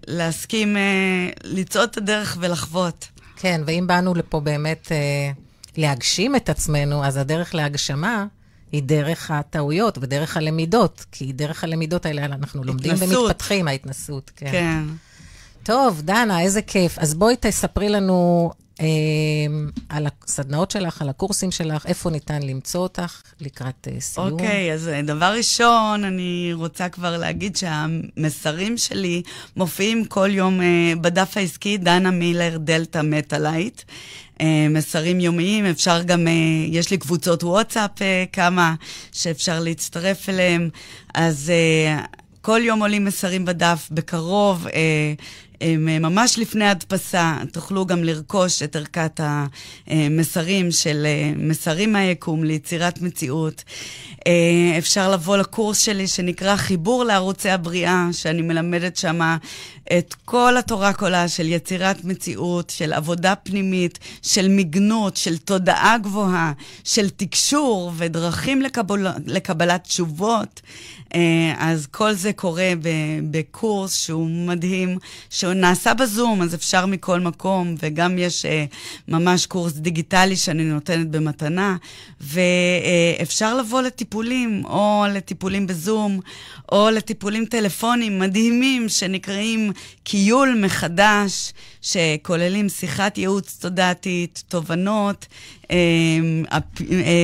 להסכים 0.08 0.78
אה, 0.78 1.30
לצעוד 1.44 1.90
את 1.90 1.98
הדרך 1.98 2.38
ולחוות. 2.40 3.08
כן, 3.36 3.62
ואם 3.66 3.88
באנו 3.88 4.14
לפה 4.14 4.40
באמת 4.40 4.92
אה, 4.92 5.32
להגשים 5.78 6.36
את 6.36 6.50
עצמנו, 6.50 7.06
אז 7.06 7.18
הדרך 7.18 7.56
להגשמה 7.56 8.26
היא 8.72 8.84
דרך 8.84 9.32
הטעויות 9.32 9.98
ודרך 10.02 10.38
הלמידות, 10.38 11.06
כי 11.12 11.34
דרך 11.34 11.64
הלמידות 11.64 12.06
האלה 12.06 12.26
אנחנו 12.26 12.64
לומדים 12.64 12.92
התנסות. 12.92 13.18
ומתפתחים, 13.18 13.68
ההתנסות. 13.68 14.32
כן. 14.36 14.52
כן. 14.52 14.84
טוב, 15.70 16.02
דנה, 16.02 16.42
איזה 16.42 16.62
כיף. 16.62 17.00
אז 17.00 17.14
בואי 17.14 17.36
תספרי 17.40 17.90
לנו 17.90 18.52
אה, 18.82 18.86
על 19.90 20.08
הסדנאות 20.24 20.72
שלך, 20.72 21.02
על 21.02 21.10
הקורסים 21.10 21.52
שלך, 21.52 21.86
איפה 21.86 22.10
ניתן 22.10 22.44
למצוא 22.44 22.82
אותך 22.82 23.22
לקראת 23.42 23.88
אה, 23.92 24.00
סיום. 24.02 24.32
אוקיי, 24.32 24.72
אוקיי, 24.72 24.74
אז 24.74 24.88
אה, 24.88 25.02
דבר 25.02 25.34
ראשון, 25.38 26.04
אני 26.04 26.52
רוצה 26.54 26.90
כבר 26.90 27.18
להגיד 27.18 27.56
שהמסרים 27.56 28.78
שלי 28.78 29.22
מופיעים 29.56 30.06
כל 30.06 30.30
יום 30.32 30.62
אה, 30.62 30.94
בדף 31.02 31.38
העסקי, 31.38 31.78
דנה 31.78 32.12
מילר, 32.12 32.58
דלתא 32.58 33.02
מטאלייט. 33.04 33.82
מסרים 34.70 35.20
יומיים, 35.20 35.66
אפשר 35.66 36.04
גם, 36.04 36.28
יש 36.68 36.92
לי 36.92 36.98
קבוצות 36.98 37.44
וואטסאפ 37.44 37.92
כמה 38.34 38.76
שאפשר 39.12 39.60
להצטרף 39.60 40.30
אליהם, 40.30 40.70
אז 41.14 41.52
כל 42.42 42.60
יום 42.64 42.82
עולים 42.82 43.06
מסרים 43.06 43.46
בדף, 43.46 43.88
בקרוב 43.92 44.68
אה, 45.62 45.76
ממש 45.78 46.40
לפני 46.40 46.66
הדפסה, 46.66 47.38
תוכלו 47.52 47.86
גם 47.86 48.04
לרכוש 48.04 48.64
את 48.64 48.76
ערכת 48.76 49.20
המסרים 49.88 50.72
של 50.72 51.06
אה, 51.06 51.32
מסרים 51.38 51.94
מהיקום 51.94 52.44
ליצירת 52.44 53.02
מציאות. 53.02 53.64
אה, 54.28 54.76
אפשר 54.78 55.12
לבוא 55.12 55.38
לקורס 55.38 55.78
שלי 55.78 56.08
שנקרא 56.08 56.56
חיבור 56.56 57.04
לערוצי 57.04 57.50
הבריאה, 57.50 58.08
שאני 58.12 58.42
מלמדת 58.42 58.98
שם 58.98 59.38
את 59.98 60.16
כל 60.26 60.58
התורה 60.58 60.94
כולה 60.94 61.28
של 61.28 61.48
יצירת 61.48 62.06
מציאות, 62.06 62.70
של 62.70 62.94
עבודה 62.94 63.36
פנימית, 63.36 64.00
של 64.22 64.48
מגנות, 64.50 65.18
של 65.18 65.38
תודעה 65.38 65.98
גבוהה, 65.98 66.54
של 66.84 67.10
תקשור 67.10 67.92
ודרכים 67.98 68.62
לקבל, 68.62 69.08
לקבלת 69.26 69.84
תשובות. 69.84 70.62
אה, 71.16 71.54
אז 71.58 71.88
כל 71.88 72.14
זה 72.14 72.34
קורה 72.34 72.74
בקורס 73.32 73.96
שהוא 73.96 74.30
מדהים, 74.30 74.98
שהוא 75.30 75.54
נעשה 75.54 75.94
בזום, 75.94 76.42
אז 76.42 76.56
אפשר 76.56 76.86
מכל 76.86 77.20
מקום, 77.20 77.76
וגם 77.84 78.18
יש 78.18 78.46
אה, 78.46 78.66
ממש 79.08 79.46
קורס 79.46 79.74
דיגיטלי 79.74 80.36
שאני 80.36 80.64
נותנת 80.64 81.08
במתנה, 81.08 81.78
ואפשר 82.22 83.58
לבוא 83.58 83.82
לטיפולים, 83.82 84.66
או 84.66 85.06
לטיפולים 85.14 85.68
בזום, 85.68 86.20
או 86.72 86.90
לטיפולים 86.90 87.46
טלפונים 87.46 88.20
מדהימים 88.20 88.90
שנקראים 88.90 89.72
קיול 90.04 90.60
מחדש, 90.64 91.54
שכוללים 91.82 92.70
שיחת 92.70 93.18
ייעוץ 93.18 93.58
תודעתית, 93.62 94.44
תובנות, 94.48 95.26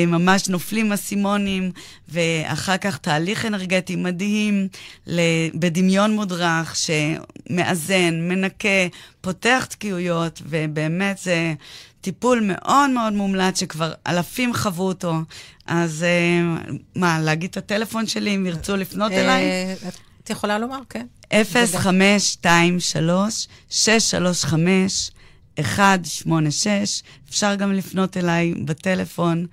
ממש 0.07 0.49
נופלים 0.49 0.93
אסימונים, 0.93 1.71
ואחר 2.09 2.77
כך 2.77 2.97
תהליך 2.97 3.45
אנרגטי 3.45 3.95
מדהים 3.95 4.67
בדמיון 5.53 6.15
מודרך 6.15 6.75
שמאזן, 6.75 8.21
מנקה, 8.21 8.87
פותח 9.21 9.65
תקיעויות, 9.69 10.41
ובאמת 10.45 11.17
זה 11.17 11.53
טיפול 12.01 12.39
מאוד 12.43 12.89
מאוד 12.89 13.13
מומלץ 13.13 13.59
שכבר 13.59 13.93
אלפים 14.07 14.53
חוו 14.53 14.83
אותו. 14.83 15.13
אז 15.67 16.03
אה, 16.03 16.41
מה, 16.95 17.19
להגיד 17.19 17.49
את 17.49 17.57
הטלפון 17.57 18.07
שלי 18.07 18.35
אם 18.35 18.45
ירצו 18.45 18.75
לפנות 18.75 19.11
אה, 19.11 19.21
אליי? 19.21 19.43
את 20.23 20.29
יכולה 20.29 20.59
לומר, 20.59 20.79
כן. 20.89 21.05
0523 21.31 23.47
635 23.69 25.11
186, 25.59 27.01
אפשר 27.29 27.55
גם 27.55 27.73
לפנות 27.73 28.17
אליי 28.17 28.53
בטלפון, 28.53 29.45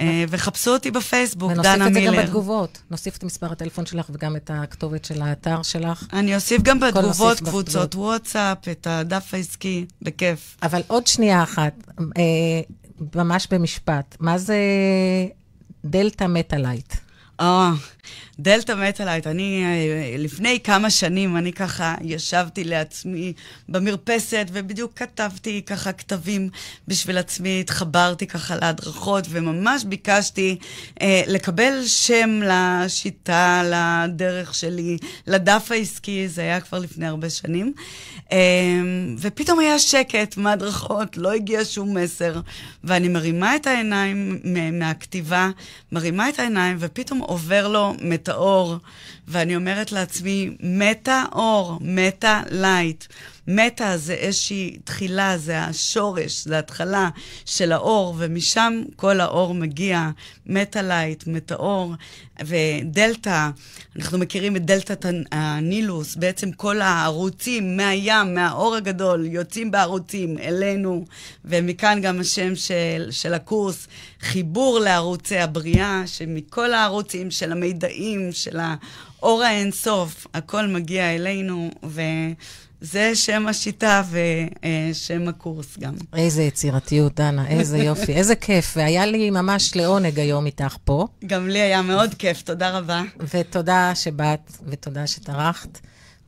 אה, 0.00 0.24
וחפשו 0.28 0.70
אותי 0.70 0.90
בפייסבוק, 0.90 1.52
דנה 1.52 1.62
מילר. 1.62 1.76
ונוסיף 1.84 1.96
את 1.96 2.12
זה 2.12 2.16
גם 2.16 2.26
בתגובות. 2.26 2.82
נוסיף 2.90 3.16
את 3.16 3.24
מספר 3.24 3.52
הטלפון 3.52 3.86
שלך 3.86 4.10
וגם 4.10 4.36
את 4.36 4.50
הכתובת 4.54 5.04
של 5.04 5.22
האתר 5.22 5.62
שלך. 5.62 6.06
אני 6.12 6.34
אוסיף 6.34 6.62
גם 6.62 6.80
בתגובות, 6.80 7.40
קבוצות 7.40 7.94
וואטסאפ, 7.94 8.68
את 8.68 8.86
הדף 8.86 9.34
העסקי, 9.34 9.86
בכיף. 10.02 10.56
אבל 10.62 10.82
עוד 10.86 11.06
שנייה 11.06 11.42
אחת, 11.42 11.72
אה, 12.00 12.60
ממש 13.14 13.48
במשפט, 13.50 14.16
מה 14.20 14.38
זה 14.38 14.58
דלתא 15.84 16.24
מטה-לייט? 16.24 16.94
אה, 17.40 17.72
דלתא 18.40 18.72
מטאלייט, 18.72 19.26
אני 19.26 19.64
אה, 19.64 20.14
לפני 20.18 20.60
כמה 20.64 20.90
שנים, 20.90 21.36
אני 21.36 21.52
ככה 21.52 21.94
ישבתי 22.00 22.64
לעצמי 22.64 23.32
במרפסת 23.68 24.46
ובדיוק 24.52 24.92
כתבתי 24.96 25.62
ככה 25.66 25.92
כתבים 25.92 26.48
בשביל 26.88 27.18
עצמי, 27.18 27.60
התחברתי 27.60 28.26
ככה 28.26 28.56
להדרכות 28.56 29.24
וממש 29.30 29.84
ביקשתי 29.84 30.56
אה, 31.02 31.22
לקבל 31.26 31.82
שם 31.86 32.40
לשיטה, 32.44 33.62
לדרך 33.64 34.54
שלי, 34.54 34.98
לדף 35.26 35.68
העסקי, 35.70 36.28
זה 36.28 36.42
היה 36.42 36.60
כבר 36.60 36.78
לפני 36.78 37.06
הרבה 37.06 37.30
שנים. 37.30 37.72
אה, 38.32 38.38
ופתאום 39.20 39.58
היה 39.58 39.78
שקט 39.78 40.36
מהדרכות, 40.36 41.16
לא 41.16 41.32
הגיע 41.32 41.60
שום 41.64 41.96
מסר, 41.96 42.40
ואני 42.84 43.08
מרימה 43.08 43.56
את 43.56 43.66
העיניים 43.66 44.40
מהכתיבה, 44.72 45.50
מרימה 45.92 46.28
את 46.28 46.38
העיניים 46.38 46.76
ופתאום 46.80 47.18
עובר 47.18 47.68
לו 47.68 47.94
מטאור, 48.28 48.76
ואני 49.28 49.56
אומרת 49.56 49.92
לעצמי, 49.92 50.50
מטה 50.60 51.24
אור, 51.32 51.78
meta 51.80 52.42
light. 52.50 53.04
מטה 53.50 53.96
זה 53.96 54.14
איזושהי 54.14 54.78
תחילה, 54.84 55.38
זה 55.38 55.58
השורש, 55.58 56.44
זה 56.44 56.58
התחלה 56.58 57.08
של 57.44 57.72
האור, 57.72 58.14
ומשם 58.18 58.82
כל 58.96 59.20
האור 59.20 59.54
מגיע, 59.54 60.10
meta 60.46 60.82
light, 60.82 61.26
מטאור, 61.26 61.94
ודלתא, 62.44 63.48
אנחנו 63.96 64.18
מכירים 64.18 64.56
את 64.56 64.64
דלתת 64.64 65.06
הנילוס, 65.32 66.16
בעצם 66.16 66.52
כל 66.52 66.80
הערוצים 66.80 67.76
מהים, 67.76 68.34
מהאור 68.34 68.74
הגדול, 68.74 69.26
יוצאים 69.26 69.70
בערוצים 69.70 70.38
אלינו, 70.38 71.04
ומכאן 71.44 71.98
גם 72.02 72.20
השם 72.20 72.56
של, 72.56 73.08
של 73.10 73.34
הקורס, 73.34 73.88
חיבור 74.20 74.78
לערוצי 74.78 75.38
הבריאה, 75.38 76.02
שמכל 76.06 76.72
הערוצים 76.72 77.30
של 77.30 77.52
המידעים, 77.52 78.32
של 78.32 78.58
האור 78.60 79.42
האינסוף, 79.42 80.26
הכל 80.34 80.66
מגיע 80.66 81.14
אלינו, 81.14 81.70
ו... 81.84 82.00
זה 82.80 83.14
שם 83.14 83.46
השיטה 83.48 84.02
ושם 84.10 85.28
הקורס 85.28 85.78
גם. 85.78 85.94
איזה 86.12 86.42
יצירתיות, 86.42 87.14
דנה, 87.14 87.46
איזה 87.48 87.78
יופי, 87.78 88.12
איזה 88.14 88.36
כיף. 88.36 88.74
והיה 88.76 89.06
לי 89.06 89.30
ממש 89.30 89.76
לעונג 89.76 90.18
היום 90.20 90.46
איתך 90.46 90.76
פה. 90.84 91.06
גם 91.26 91.48
לי 91.48 91.58
היה 91.58 91.82
מאוד 91.82 92.14
כיף, 92.14 92.42
תודה 92.42 92.78
רבה. 92.78 93.02
ותודה 93.34 93.92
שבאת, 93.94 94.52
ותודה 94.66 95.06
שטרחת, 95.06 95.80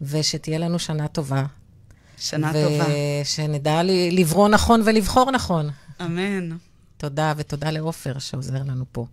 ושתהיה 0.03 0.59
לנו 0.59 0.79
שנה 0.79 1.09
טובה. 1.09 1.45
שנה 2.19 2.53
ו- 2.55 2.65
טובה. 2.69 2.85
ושנדע 3.23 3.81
לברוא 4.13 4.49
נכון 4.49 4.83
ולבחור 4.85 5.31
נכון. 5.31 5.71
אמן. 6.01 6.57
תודה, 6.97 7.33
ותודה 7.37 7.71
לעופר 7.71 8.19
שעוזר 8.19 8.63
לנו 8.63 8.85
פה. 8.93 9.07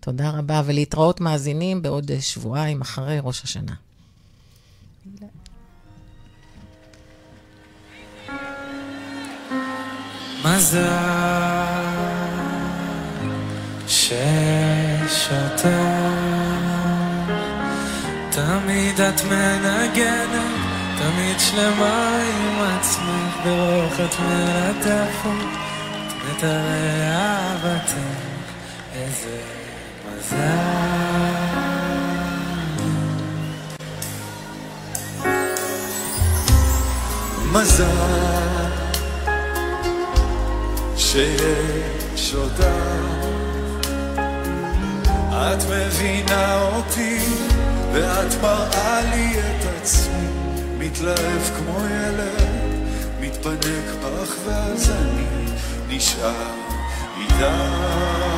תודה 0.00 0.30
רבה, 0.30 0.62
ולהתראות 0.64 1.20
מאזינים 1.20 1.82
בעוד 1.82 2.10
שבועיים 2.20 2.80
אחרי 2.80 3.18
ראש 3.22 3.42
השנה. 3.44 3.74
מזל 10.44 11.24
תמיד 18.30 19.00
את 19.00 19.24
מנגנת, 19.24 20.54
תמיד 20.98 21.40
שלמה 21.40 22.18
עם 22.18 22.62
עצמך 22.62 23.36
ברוך 23.44 23.92
את 23.94 24.20
מלטפת, 24.20 25.26
את 26.06 26.12
מטרי 26.28 27.10
אהבתך, 27.10 27.94
איזה 28.94 29.36
מזל. 30.08 30.94
מזל 37.52 38.43
שיש 41.14 42.34
אותך 42.34 42.64
את 45.32 45.58
מבינה 45.70 46.62
אותי 46.62 47.18
ואת 47.92 48.34
מראה 48.42 49.00
לי 49.10 49.38
את 49.38 49.66
עצמי. 49.76 50.28
מתלהב 50.78 51.42
כמו 51.56 51.78
ילד 51.86 52.48
מתפנק 53.20 53.94
בך 54.02 54.34
ואז 54.46 54.90
אני 54.90 55.26
נשאר 55.88 56.50
איתך 57.20 58.33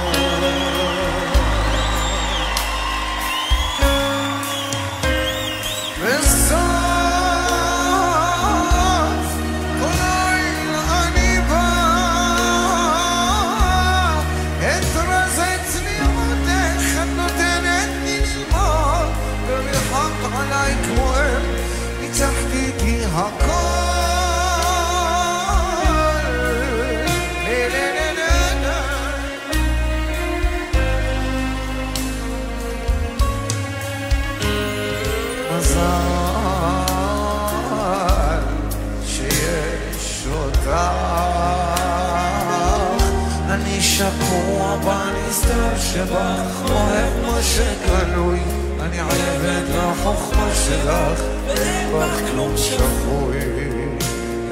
שקוע 43.96 44.76
בנסתר 44.76 45.78
שבך, 45.78 46.70
אוהב 46.70 47.26
מה 47.26 47.42
שגלוי, 47.42 48.40
אני 48.80 49.00
עבד 49.00 49.62
לחוכמה 49.74 50.48
שלך, 50.66 51.20
ואין 51.46 51.88
בך 51.92 52.30
כלום 52.30 52.56
שפוי. 52.56 53.36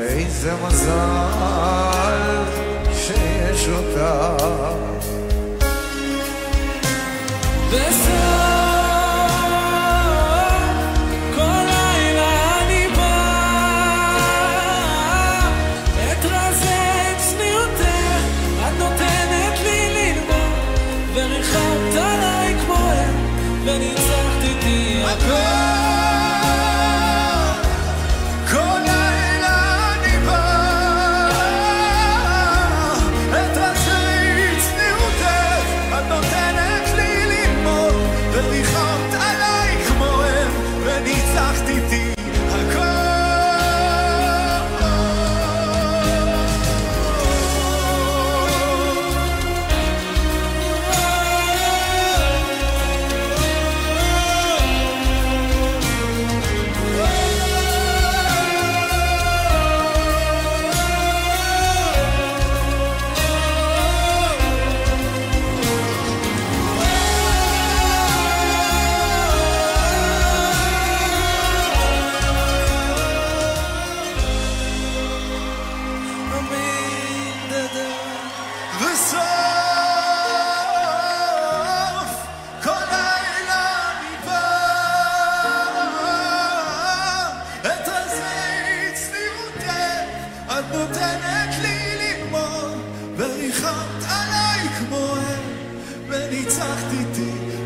איזה 0.00 0.52
מזל 0.66 2.42
שיש 2.94 3.68
אותך. 3.68 4.84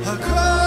across 0.09 0.58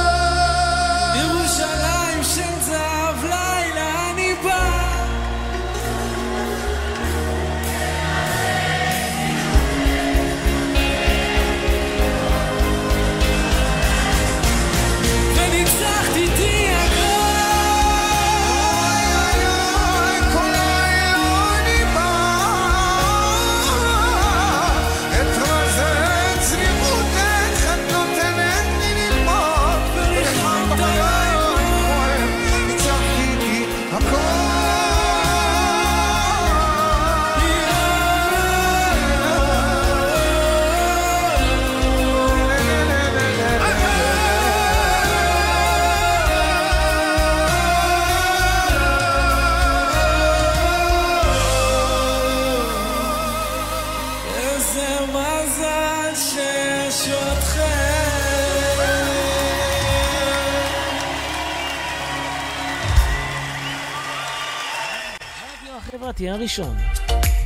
בסוף 66.22 66.34
הראשון. 66.34 66.76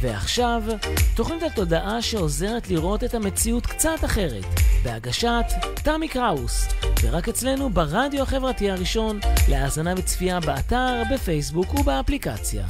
ועכשיו, 0.02 0.64
תוכנית 1.16 1.44
התודעה 1.44 2.02
שעוזרת 2.02 2.70
לראות 2.70 3.04
את 3.04 3.14
המציאות 3.14 3.66
קצת 3.66 4.06
אחרת, 4.06 4.46
בהגשת 4.84 5.46
תמי 5.84 6.08
קראוס, 6.08 6.68
ורק 7.04 7.30
אצלנו 7.30 7.70
ברדיו 7.70 8.22
החברתי 8.24 8.72
הראשון, 8.72 9.20
להאזנה 9.50 9.94
וצפייה 9.98 10.40
באתר, 10.40 11.04
בפייסבוק 11.14 11.74
ובאפליקציה. 11.74 12.66